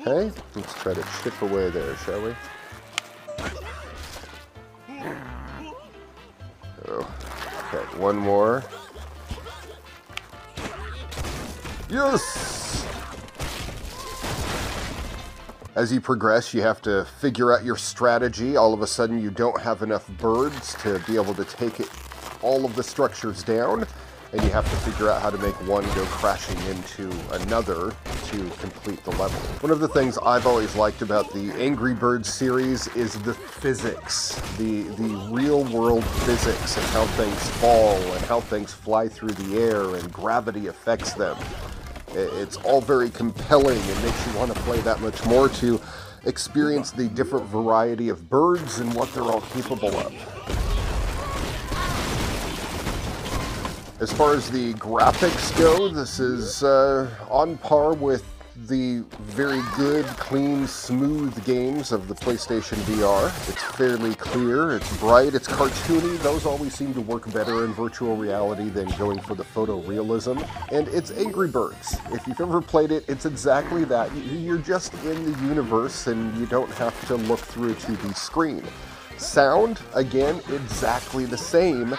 Okay, 0.00 0.30
let's 0.54 0.74
try 0.74 0.94
to 0.94 1.04
chip 1.22 1.42
away 1.42 1.68
there, 1.70 1.96
shall 1.96 2.22
we? 2.22 2.34
Oh, 6.88 7.14
okay, 7.68 7.98
one 7.98 8.16
more. 8.16 8.62
Yes! 11.88 12.86
As 15.74 15.92
you 15.92 16.00
progress, 16.00 16.54
you 16.54 16.62
have 16.62 16.80
to 16.82 17.04
figure 17.20 17.52
out 17.52 17.64
your 17.64 17.76
strategy. 17.76 18.56
All 18.56 18.72
of 18.72 18.82
a 18.82 18.86
sudden, 18.86 19.20
you 19.20 19.30
don't 19.30 19.60
have 19.60 19.82
enough 19.82 20.06
birds 20.18 20.74
to 20.82 21.00
be 21.00 21.16
able 21.16 21.34
to 21.34 21.44
take 21.44 21.80
it, 21.80 21.90
all 22.42 22.64
of 22.64 22.76
the 22.76 22.82
structures 22.82 23.42
down 23.42 23.86
and 24.32 24.42
you 24.42 24.50
have 24.50 24.68
to 24.70 24.76
figure 24.90 25.10
out 25.10 25.20
how 25.20 25.30
to 25.30 25.38
make 25.38 25.54
one 25.66 25.84
go 25.94 26.04
crashing 26.06 26.58
into 26.68 27.10
another 27.32 27.92
to 28.26 28.38
complete 28.60 29.02
the 29.04 29.10
level. 29.12 29.38
One 29.60 29.72
of 29.72 29.80
the 29.80 29.88
things 29.88 30.18
I've 30.18 30.46
always 30.46 30.76
liked 30.76 31.02
about 31.02 31.32
the 31.32 31.50
Angry 31.52 31.94
Birds 31.94 32.32
series 32.32 32.86
is 32.94 33.20
the 33.22 33.34
physics, 33.34 34.40
the, 34.56 34.82
the 34.82 35.28
real 35.32 35.64
world 35.64 36.04
physics 36.04 36.76
of 36.76 36.84
how 36.90 37.06
things 37.06 37.48
fall 37.58 37.96
and 37.96 38.24
how 38.26 38.40
things 38.40 38.72
fly 38.72 39.08
through 39.08 39.32
the 39.32 39.58
air 39.58 39.96
and 39.96 40.12
gravity 40.12 40.68
affects 40.68 41.12
them. 41.14 41.36
It's 42.12 42.56
all 42.58 42.80
very 42.80 43.10
compelling 43.10 43.78
and 43.78 44.04
makes 44.04 44.26
you 44.26 44.38
want 44.38 44.52
to 44.52 44.58
play 44.60 44.80
that 44.80 45.00
much 45.00 45.24
more 45.26 45.48
to 45.48 45.80
experience 46.24 46.90
the 46.90 47.08
different 47.08 47.46
variety 47.46 48.08
of 48.08 48.28
birds 48.28 48.78
and 48.78 48.92
what 48.94 49.12
they're 49.12 49.22
all 49.22 49.40
capable 49.40 49.96
of. 49.96 50.59
As 54.00 54.10
far 54.10 54.32
as 54.32 54.50
the 54.50 54.72
graphics 54.74 55.54
go, 55.58 55.86
this 55.88 56.20
is 56.20 56.64
uh, 56.64 57.10
on 57.28 57.58
par 57.58 57.92
with 57.92 58.24
the 58.66 59.04
very 59.20 59.60
good, 59.76 60.06
clean, 60.06 60.66
smooth 60.66 61.44
games 61.44 61.92
of 61.92 62.08
the 62.08 62.14
PlayStation 62.14 62.78
VR. 62.84 63.26
It's 63.50 63.62
fairly 63.62 64.14
clear, 64.14 64.74
it's 64.74 64.96
bright, 64.96 65.34
it's 65.34 65.46
cartoony. 65.46 66.18
Those 66.20 66.46
always 66.46 66.74
seem 66.74 66.94
to 66.94 67.02
work 67.02 67.30
better 67.34 67.66
in 67.66 67.74
virtual 67.74 68.16
reality 68.16 68.70
than 68.70 68.88
going 68.96 69.20
for 69.20 69.34
the 69.34 69.44
photorealism. 69.44 70.48
And 70.72 70.88
it's 70.88 71.10
Angry 71.10 71.48
Birds. 71.48 71.98
If 72.10 72.26
you've 72.26 72.40
ever 72.40 72.62
played 72.62 72.92
it, 72.92 73.04
it's 73.06 73.26
exactly 73.26 73.84
that. 73.84 74.10
You're 74.16 74.56
just 74.56 74.94
in 75.04 75.30
the 75.30 75.38
universe 75.46 76.06
and 76.06 76.34
you 76.38 76.46
don't 76.46 76.72
have 76.72 77.06
to 77.08 77.16
look 77.16 77.40
through 77.40 77.72
a 77.72 77.74
2D 77.74 78.16
screen. 78.16 78.64
Sound, 79.18 79.82
again, 79.92 80.40
exactly 80.48 81.26
the 81.26 81.36
same 81.36 81.94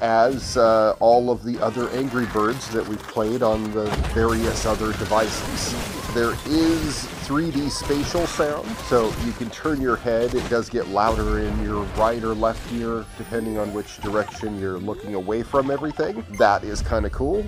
as 0.00 0.56
uh, 0.56 0.94
all 1.00 1.30
of 1.30 1.44
the 1.44 1.58
other 1.58 1.88
Angry 1.90 2.26
Birds 2.26 2.68
that 2.70 2.86
we've 2.86 3.02
played 3.02 3.42
on 3.42 3.70
the 3.72 3.84
various 4.14 4.66
other 4.66 4.92
devices. 4.92 5.74
There 6.14 6.32
is 6.46 7.06
3D 7.26 7.70
spatial 7.70 8.26
sound, 8.26 8.68
so 8.88 9.12
you 9.24 9.32
can 9.32 9.50
turn 9.50 9.80
your 9.80 9.96
head. 9.96 10.34
It 10.34 10.48
does 10.48 10.68
get 10.68 10.88
louder 10.88 11.40
in 11.40 11.62
your 11.62 11.84
right 11.96 12.22
or 12.22 12.34
left 12.34 12.72
ear, 12.72 13.04
depending 13.18 13.58
on 13.58 13.72
which 13.72 14.00
direction 14.00 14.58
you're 14.58 14.78
looking 14.78 15.14
away 15.14 15.42
from 15.42 15.70
everything. 15.70 16.24
That 16.38 16.64
is 16.64 16.82
kind 16.82 17.06
of 17.06 17.12
cool. 17.12 17.44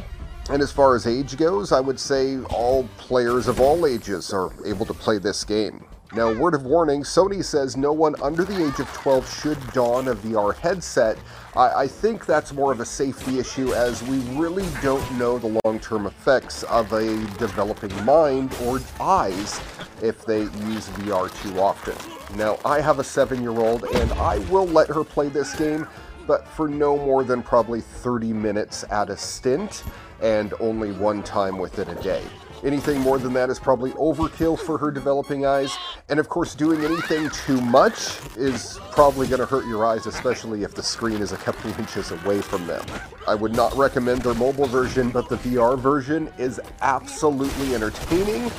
And 0.50 0.60
as 0.60 0.72
far 0.72 0.94
as 0.94 1.06
age 1.06 1.36
goes, 1.36 1.72
I 1.72 1.80
would 1.80 1.98
say 1.98 2.38
all 2.50 2.88
players 2.98 3.48
of 3.48 3.60
all 3.60 3.86
ages 3.86 4.32
are 4.32 4.52
able 4.64 4.84
to 4.86 4.94
play 4.94 5.18
this 5.18 5.44
game. 5.44 5.84
Now, 6.14 6.30
word 6.30 6.52
of 6.52 6.66
warning, 6.66 7.04
Sony 7.04 7.42
says 7.42 7.74
no 7.74 7.90
one 7.90 8.14
under 8.20 8.44
the 8.44 8.66
age 8.66 8.80
of 8.80 8.92
12 8.92 9.40
should 9.40 9.72
don 9.72 10.08
a 10.08 10.14
VR 10.14 10.54
headset. 10.54 11.16
I, 11.56 11.84
I 11.84 11.88
think 11.88 12.26
that's 12.26 12.52
more 12.52 12.70
of 12.70 12.80
a 12.80 12.84
safety 12.84 13.38
issue 13.38 13.72
as 13.72 14.02
we 14.02 14.18
really 14.36 14.66
don't 14.82 15.10
know 15.18 15.38
the 15.38 15.58
long-term 15.64 16.04
effects 16.04 16.64
of 16.64 16.92
a 16.92 17.16
developing 17.38 18.04
mind 18.04 18.54
or 18.64 18.78
eyes 19.00 19.58
if 20.02 20.22
they 20.26 20.40
use 20.42 20.90
VR 20.90 21.32
too 21.42 21.58
often. 21.58 21.96
Now, 22.36 22.58
I 22.62 22.82
have 22.82 22.98
a 22.98 23.04
seven-year-old 23.04 23.84
and 23.94 24.12
I 24.12 24.36
will 24.50 24.66
let 24.66 24.88
her 24.88 25.04
play 25.04 25.30
this 25.30 25.54
game, 25.54 25.88
but 26.26 26.46
for 26.46 26.68
no 26.68 26.98
more 26.98 27.24
than 27.24 27.42
probably 27.42 27.80
30 27.80 28.34
minutes 28.34 28.84
at 28.90 29.08
a 29.08 29.16
stint 29.16 29.82
and 30.20 30.52
only 30.60 30.92
one 30.92 31.22
time 31.22 31.58
within 31.58 31.88
a 31.88 32.02
day. 32.02 32.22
Anything 32.64 33.00
more 33.00 33.18
than 33.18 33.32
that 33.32 33.50
is 33.50 33.58
probably 33.58 33.90
overkill 33.92 34.58
for 34.58 34.78
her 34.78 34.92
developing 34.92 35.44
eyes. 35.44 35.76
And 36.08 36.20
of 36.20 36.28
course, 36.28 36.54
doing 36.54 36.84
anything 36.84 37.28
too 37.30 37.60
much 37.60 38.18
is 38.36 38.78
probably 38.92 39.26
going 39.26 39.40
to 39.40 39.46
hurt 39.46 39.66
your 39.66 39.84
eyes, 39.84 40.06
especially 40.06 40.62
if 40.62 40.74
the 40.74 40.82
screen 40.82 41.20
is 41.20 41.32
a 41.32 41.36
couple 41.36 41.70
inches 41.78 42.12
away 42.12 42.40
from 42.40 42.66
them. 42.68 42.84
I 43.26 43.34
would 43.34 43.56
not 43.56 43.74
recommend 43.76 44.22
their 44.22 44.34
mobile 44.34 44.66
version, 44.66 45.10
but 45.10 45.28
the 45.28 45.36
VR 45.36 45.76
version 45.76 46.32
is 46.38 46.60
absolutely 46.82 47.74
entertaining, 47.74 48.50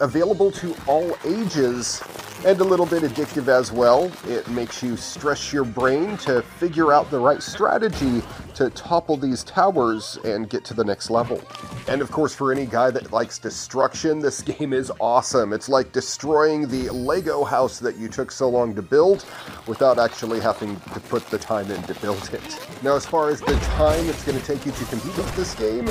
available 0.00 0.50
to 0.52 0.74
all 0.88 1.16
ages, 1.24 2.02
and 2.44 2.60
a 2.60 2.64
little 2.64 2.86
bit 2.86 3.02
addictive 3.02 3.48
as 3.48 3.70
well. 3.70 4.10
It 4.26 4.48
makes 4.48 4.82
you 4.82 4.96
stress 4.96 5.52
your 5.52 5.64
brain 5.64 6.16
to 6.18 6.42
figure 6.42 6.92
out 6.92 7.10
the 7.10 7.18
right 7.18 7.42
strategy 7.42 8.22
to 8.54 8.70
topple 8.70 9.16
these 9.16 9.44
towers 9.44 10.18
and 10.24 10.50
get 10.50 10.64
to 10.66 10.74
the 10.74 10.84
next 10.84 11.08
level. 11.10 11.40
And 11.88 12.00
of 12.00 12.10
course, 12.10 12.34
for 12.34 12.52
any 12.52 12.66
guy 12.66 12.90
that 12.90 13.12
likes 13.12 13.38
destruction, 13.38 14.18
this 14.18 14.40
game 14.42 14.72
is 14.72 14.90
awesome. 15.00 15.52
It's 15.52 15.68
like 15.68 15.92
destroying 15.92 16.68
the 16.68 16.90
Lego 16.90 17.44
house 17.44 17.78
that 17.78 17.96
you 17.96 18.08
took 18.08 18.32
so 18.32 18.48
long 18.48 18.74
to 18.74 18.82
build 18.82 19.24
without 19.66 19.98
actually 19.98 20.40
having 20.40 20.78
to 20.80 21.00
put 21.00 21.24
the 21.28 21.38
time 21.38 21.70
in 21.70 21.82
to 21.84 21.94
build 22.00 22.30
it. 22.32 22.68
Now, 22.82 22.96
as 22.96 23.06
far 23.06 23.30
as 23.30 23.40
the 23.40 23.54
time 23.76 24.08
it's 24.08 24.24
going 24.24 24.38
to 24.38 24.44
take 24.44 24.66
you 24.66 24.72
to 24.72 24.84
complete 24.86 25.26
this 25.36 25.54
game, 25.54 25.88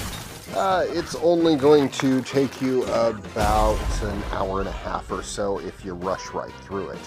uh, 0.56 0.86
it's 0.90 1.16
only 1.16 1.56
going 1.56 1.90
to 1.90 2.22
take 2.22 2.62
you 2.62 2.84
about 2.84 3.80
an 4.04 4.24
hour 4.32 4.60
and 4.60 4.68
a 4.68 4.72
half 4.72 5.12
or 5.12 5.24
so 5.24 5.60
if 5.60 5.86
you 5.86 5.94
rush 5.94 6.32
right 6.32 6.54
through 6.64 6.90
it. 6.90 7.00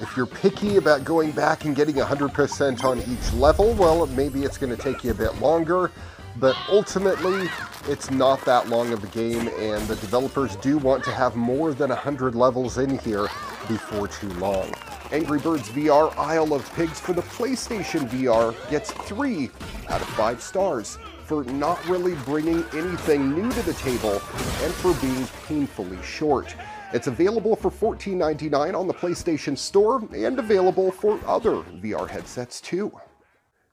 If 0.00 0.16
you're 0.16 0.26
picky 0.26 0.76
about 0.76 1.04
going 1.04 1.30
back 1.32 1.64
and 1.64 1.74
getting 1.76 1.96
100% 1.96 2.84
on 2.84 2.98
each 3.00 3.32
level, 3.34 3.74
well, 3.74 4.06
maybe 4.08 4.44
it's 4.44 4.58
going 4.58 4.74
to 4.74 4.80
take 4.80 5.04
you 5.04 5.10
a 5.10 5.14
bit 5.14 5.40
longer, 5.40 5.90
but 6.36 6.56
ultimately, 6.68 7.48
it's 7.88 8.10
not 8.10 8.44
that 8.44 8.68
long 8.68 8.92
of 8.92 9.04
a 9.04 9.06
game, 9.08 9.48
and 9.58 9.86
the 9.88 9.96
developers 9.96 10.56
do 10.56 10.76
want 10.78 11.04
to 11.04 11.12
have 11.12 11.36
more 11.36 11.72
than 11.72 11.90
100 11.90 12.34
levels 12.34 12.78
in 12.78 12.98
here 12.98 13.28
before 13.68 14.08
too 14.08 14.30
long. 14.34 14.72
Angry 15.12 15.38
Birds 15.38 15.68
VR 15.68 16.16
Isle 16.16 16.52
of 16.52 16.70
Pigs 16.74 16.98
for 16.98 17.12
the 17.12 17.22
PlayStation 17.22 18.08
VR 18.08 18.54
gets 18.70 18.90
3 18.90 19.50
out 19.88 20.00
of 20.00 20.08
5 20.08 20.42
stars 20.42 20.98
for 21.26 21.44
not 21.44 21.84
really 21.88 22.14
bringing 22.24 22.64
anything 22.72 23.34
new 23.34 23.50
to 23.50 23.62
the 23.62 23.74
table 23.74 24.22
and 24.62 24.72
for 24.74 24.94
being 24.94 25.26
painfully 25.46 26.00
short. 26.02 26.54
It's 26.92 27.08
available 27.08 27.56
for 27.56 27.70
$14.99 27.70 28.78
on 28.78 28.86
the 28.86 28.94
PlayStation 28.94 29.58
Store 29.58 30.02
and 30.14 30.38
available 30.38 30.92
for 30.92 31.18
other 31.26 31.56
VR 31.82 32.08
headsets 32.08 32.60
too. 32.60 32.92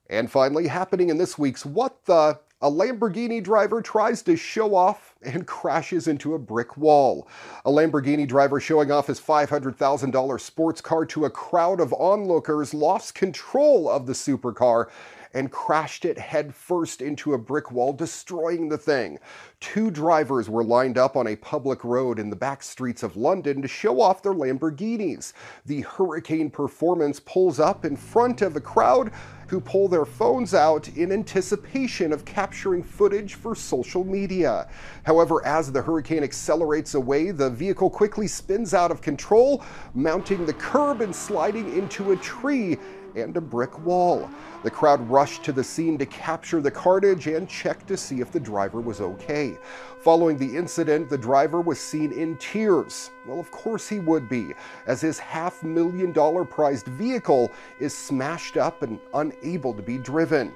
And 0.10 0.30
finally, 0.30 0.68
happening 0.68 1.10
in 1.10 1.18
this 1.18 1.38
week's 1.38 1.66
What 1.66 2.04
the 2.06 2.40
a 2.64 2.72
Lamborghini 2.72 3.44
driver 3.44 3.82
tries 3.82 4.22
to 4.22 4.38
show 4.38 4.74
off 4.74 5.16
and 5.22 5.46
crashes 5.46 6.08
into 6.08 6.34
a 6.34 6.40
brick 6.40 6.78
wall. 6.78 7.28
A 7.66 7.70
Lamborghini 7.70 8.26
driver 8.26 8.62
showing 8.62 8.90
off 8.90 9.08
his 9.08 9.20
$500,000 9.20 10.40
sports 10.40 10.80
car 10.80 11.06
to 11.08 11.26
a 11.26 11.30
crowd 11.30 11.82
of 11.82 11.94
onlookers 11.94 12.74
lost 12.74 13.16
control 13.16 13.90
of 13.90 14.08
the 14.08 14.14
supercar 14.14 14.88
and 15.34 15.52
crashed 15.52 16.06
it 16.06 16.18
headfirst 16.18 17.02
into 17.02 17.34
a 17.34 17.38
brick 17.38 17.72
wall, 17.72 17.92
destroying 17.92 18.70
the 18.70 18.78
thing. 18.78 19.20
Two 19.60 19.90
drivers 19.90 20.50
were 20.50 20.64
lined 20.64 20.98
up 20.98 21.18
on 21.18 21.28
a 21.28 21.36
public 21.36 21.84
road 21.84 22.20
in 22.20 22.30
the 22.30 22.36
back 22.36 22.62
streets 22.62 23.04
of 23.04 23.18
London 23.18 23.62
to 23.62 23.68
show 23.68 24.00
off 24.00 24.22
their 24.22 24.34
Lamborghinis. 24.34 25.34
The 25.66 25.84
Huracán 25.84 26.52
Performante 26.52 27.26
pulls 27.26 27.60
up 27.60 27.84
in 27.84 27.96
front 27.98 28.42
of 28.42 28.56
a 28.56 28.62
crowd 28.62 29.12
who 29.54 29.62
pull 29.62 29.88
their 29.88 30.04
phones 30.04 30.56
out 30.56 30.88
in 30.98 31.12
anticipation 31.12 32.12
of 32.12 32.26
capturing 32.26 32.82
footage 32.82 33.36
for 33.36 33.54
social 33.54 34.04
media. 34.04 34.68
However, 35.04 35.46
as 35.46 35.72
the 35.72 35.84
Huracán 35.84 36.24
accelerates 36.24 36.96
away, 36.96 37.30
the 37.30 37.52
vehicle 37.52 37.92
quickly 37.92 38.26
spins 38.26 38.74
out 38.74 38.90
of 38.90 39.00
control, 39.00 39.64
mounting 39.94 40.48
the 40.48 40.54
curb 40.54 41.02
and 41.02 41.16
sliding 41.16 41.72
into 41.78 42.14
a 42.14 42.16
tree 42.16 42.80
and 43.16 43.36
a 43.38 43.42
brick 43.42 43.86
wall. 43.86 44.30
The 44.64 44.72
crowd 44.72 45.08
rushed 45.10 45.44
to 45.44 45.52
the 45.52 45.64
scene 45.64 45.98
to 45.98 46.06
capture 46.06 46.62
the 46.62 46.72
carnage 46.72 47.28
and 47.28 47.50
check 47.50 47.86
to 47.88 47.98
see 47.98 48.22
if 48.22 48.32
the 48.32 48.40
driver 48.40 48.82
was 48.82 49.02
okay. 49.02 49.58
Following 50.02 50.38
the 50.38 50.58
incident, 50.58 51.10
the 51.10 51.18
driver 51.18 51.62
was 51.62 51.80
seen 51.80 52.12
in 52.12 52.38
tears. 52.38 53.12
Well, 53.28 53.40
of 53.40 53.52
course 53.52 53.88
he 53.88 54.00
would 54.00 54.30
be, 54.30 54.54
as 54.88 55.02
his 55.02 55.20
half 55.20 55.64
million 55.64 56.12
dollar 56.12 56.46
prized 56.46 56.88
vehicle 56.88 57.52
is 57.80 57.98
smashed 57.98 58.58
up 58.58 58.82
and 58.82 59.00
unable 59.14 59.74
to 59.74 59.82
be 59.82 59.98
driven. 59.98 60.54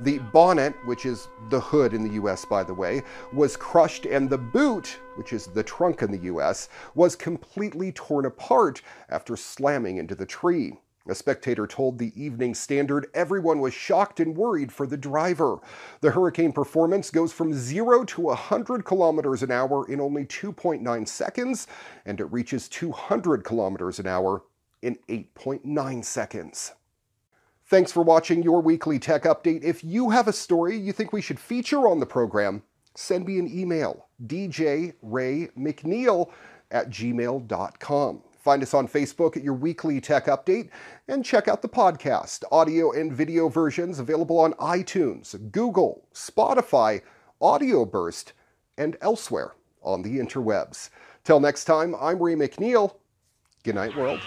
The 0.00 0.18
bonnet, 0.18 0.74
which 0.84 1.06
is 1.06 1.28
the 1.48 1.60
hood 1.60 1.94
in 1.94 2.02
the 2.02 2.14
US, 2.14 2.44
by 2.44 2.62
the 2.62 2.74
way, 2.74 3.02
was 3.32 3.56
crushed, 3.56 4.06
and 4.06 4.28
the 4.28 4.38
boot, 4.38 4.98
which 5.16 5.32
is 5.32 5.46
the 5.46 5.62
trunk 5.62 6.02
in 6.02 6.10
the 6.10 6.26
US, 6.34 6.68
was 6.94 7.16
completely 7.16 7.92
torn 7.92 8.26
apart 8.26 8.82
after 9.08 9.36
slamming 9.36 9.96
into 9.96 10.14
the 10.14 10.26
tree. 10.26 10.78
A 11.08 11.14
spectator 11.14 11.66
told 11.66 11.98
the 11.98 12.12
Evening 12.20 12.54
Standard 12.54 13.06
everyone 13.14 13.60
was 13.60 13.72
shocked 13.72 14.20
and 14.20 14.36
worried 14.36 14.70
for 14.70 14.86
the 14.86 14.98
driver. 14.98 15.58
The 16.02 16.10
Huracán 16.10 16.52
Performante 16.52 17.12
goes 17.12 17.32
from 17.32 17.54
0 17.54 18.04
to 18.04 18.20
100 18.20 18.84
kilometers 18.84 19.42
an 19.42 19.50
hour 19.50 19.90
in 19.90 20.00
only 20.00 20.26
2.9 20.26 21.08
seconds, 21.08 21.66
and 22.04 22.20
it 22.20 22.26
reaches 22.26 22.68
200 22.68 23.44
kilometers 23.44 23.98
an 23.98 24.06
hour 24.06 24.42
in 24.82 24.98
8.9 25.08 26.04
seconds. 26.04 26.72
Thanks 27.66 27.92
for 27.92 28.02
watching 28.02 28.42
your 28.42 28.60
weekly 28.60 28.98
tech 28.98 29.22
update. 29.22 29.62
If 29.62 29.82
you 29.82 30.10
have 30.10 30.28
a 30.28 30.32
story 30.32 30.76
you 30.76 30.92
think 30.92 31.12
we 31.12 31.22
should 31.22 31.40
feature 31.40 31.88
on 31.88 32.00
the 32.00 32.06
program, 32.06 32.62
send 32.94 33.26
me 33.26 33.38
an 33.38 33.48
email, 33.48 34.08
djraymcneil 34.26 36.30
at 36.70 36.90
gmail.com. 36.90 38.22
Find 38.40 38.62
us 38.62 38.72
on 38.72 38.88
Facebook 38.88 39.36
at 39.36 39.44
your 39.44 39.54
weekly 39.54 40.00
tech 40.00 40.26
update 40.26 40.70
and 41.08 41.24
check 41.24 41.46
out 41.46 41.60
the 41.60 41.68
podcast, 41.68 42.42
audio 42.50 42.90
and 42.90 43.12
video 43.12 43.48
versions 43.50 43.98
available 43.98 44.38
on 44.38 44.54
iTunes, 44.54 45.36
Google, 45.52 46.08
Spotify, 46.14 47.02
Audioburst, 47.42 48.32
and 48.78 48.96
elsewhere 49.02 49.52
on 49.82 50.00
the 50.02 50.18
interwebs. 50.18 50.88
Till 51.22 51.38
next 51.38 51.66
time, 51.66 51.94
I'm 52.00 52.22
Ray 52.22 52.34
McNeil. 52.34 52.94
Good 53.62 53.74
night, 53.74 53.94
world. 53.94 54.20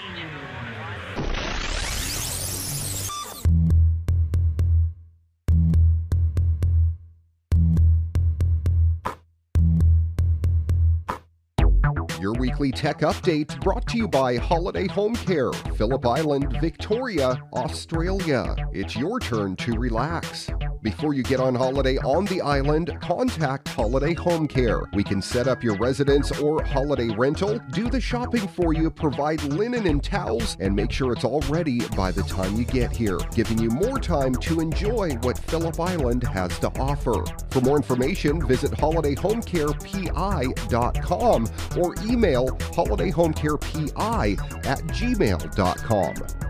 Your 12.24 12.32
weekly 12.32 12.72
tech 12.72 13.00
update 13.00 13.60
brought 13.60 13.86
to 13.88 13.98
you 13.98 14.08
by 14.08 14.38
Holiday 14.38 14.88
Home 14.88 15.14
Care, 15.14 15.52
Phillip 15.76 16.06
Island, 16.06 16.56
Victoria, 16.62 17.44
Australia. 17.52 18.56
It's 18.72 18.96
your 18.96 19.20
turn 19.20 19.58
to 19.58 19.74
relax. 19.74 20.50
Before 20.84 21.14
you 21.14 21.24
get 21.24 21.40
on 21.40 21.56
holiday 21.56 21.98
on 22.00 22.26
the 22.26 22.42
island, 22.42 22.98
contact 23.02 23.70
Holiday 23.70 24.14
Home 24.16 24.50
Care. 24.50 24.82
We 24.94 25.02
can 25.02 25.22
set 25.22 25.48
up 25.48 25.64
your 25.64 25.78
residence 25.78 26.38
or 26.42 26.62
holiday 26.62 27.08
rental, 27.08 27.58
do 27.72 27.90
the 27.90 28.02
shopping 28.02 28.46
for 28.50 28.74
you, 28.74 28.92
provide 28.92 29.42
linen 29.44 29.88
and 29.88 30.04
towels, 30.04 30.58
and 30.60 30.76
make 30.76 30.92
sure 30.92 31.14
it's 31.14 31.24
all 31.24 31.40
ready 31.48 31.80
by 31.96 32.12
the 32.12 32.24
time 32.24 32.58
you 32.58 32.66
get 32.66 32.94
here, 32.94 33.18
giving 33.34 33.60
you 33.60 33.70
more 33.70 33.98
time 33.98 34.36
to 34.36 34.60
enjoy 34.60 35.12
what 35.22 35.38
Phillip 35.38 35.80
Island 35.80 36.24
has 36.24 36.60
to 36.60 36.68
offer. 36.78 37.24
For 37.52 37.62
more 37.62 37.78
information, 37.78 38.46
visit 38.46 38.72
holidayhomecarepi.com 38.72 41.48
or 41.78 41.96
email 42.06 42.50
holidayhomecarepi 42.50 44.66
at 44.66 44.80
gmail.com. 44.80 46.43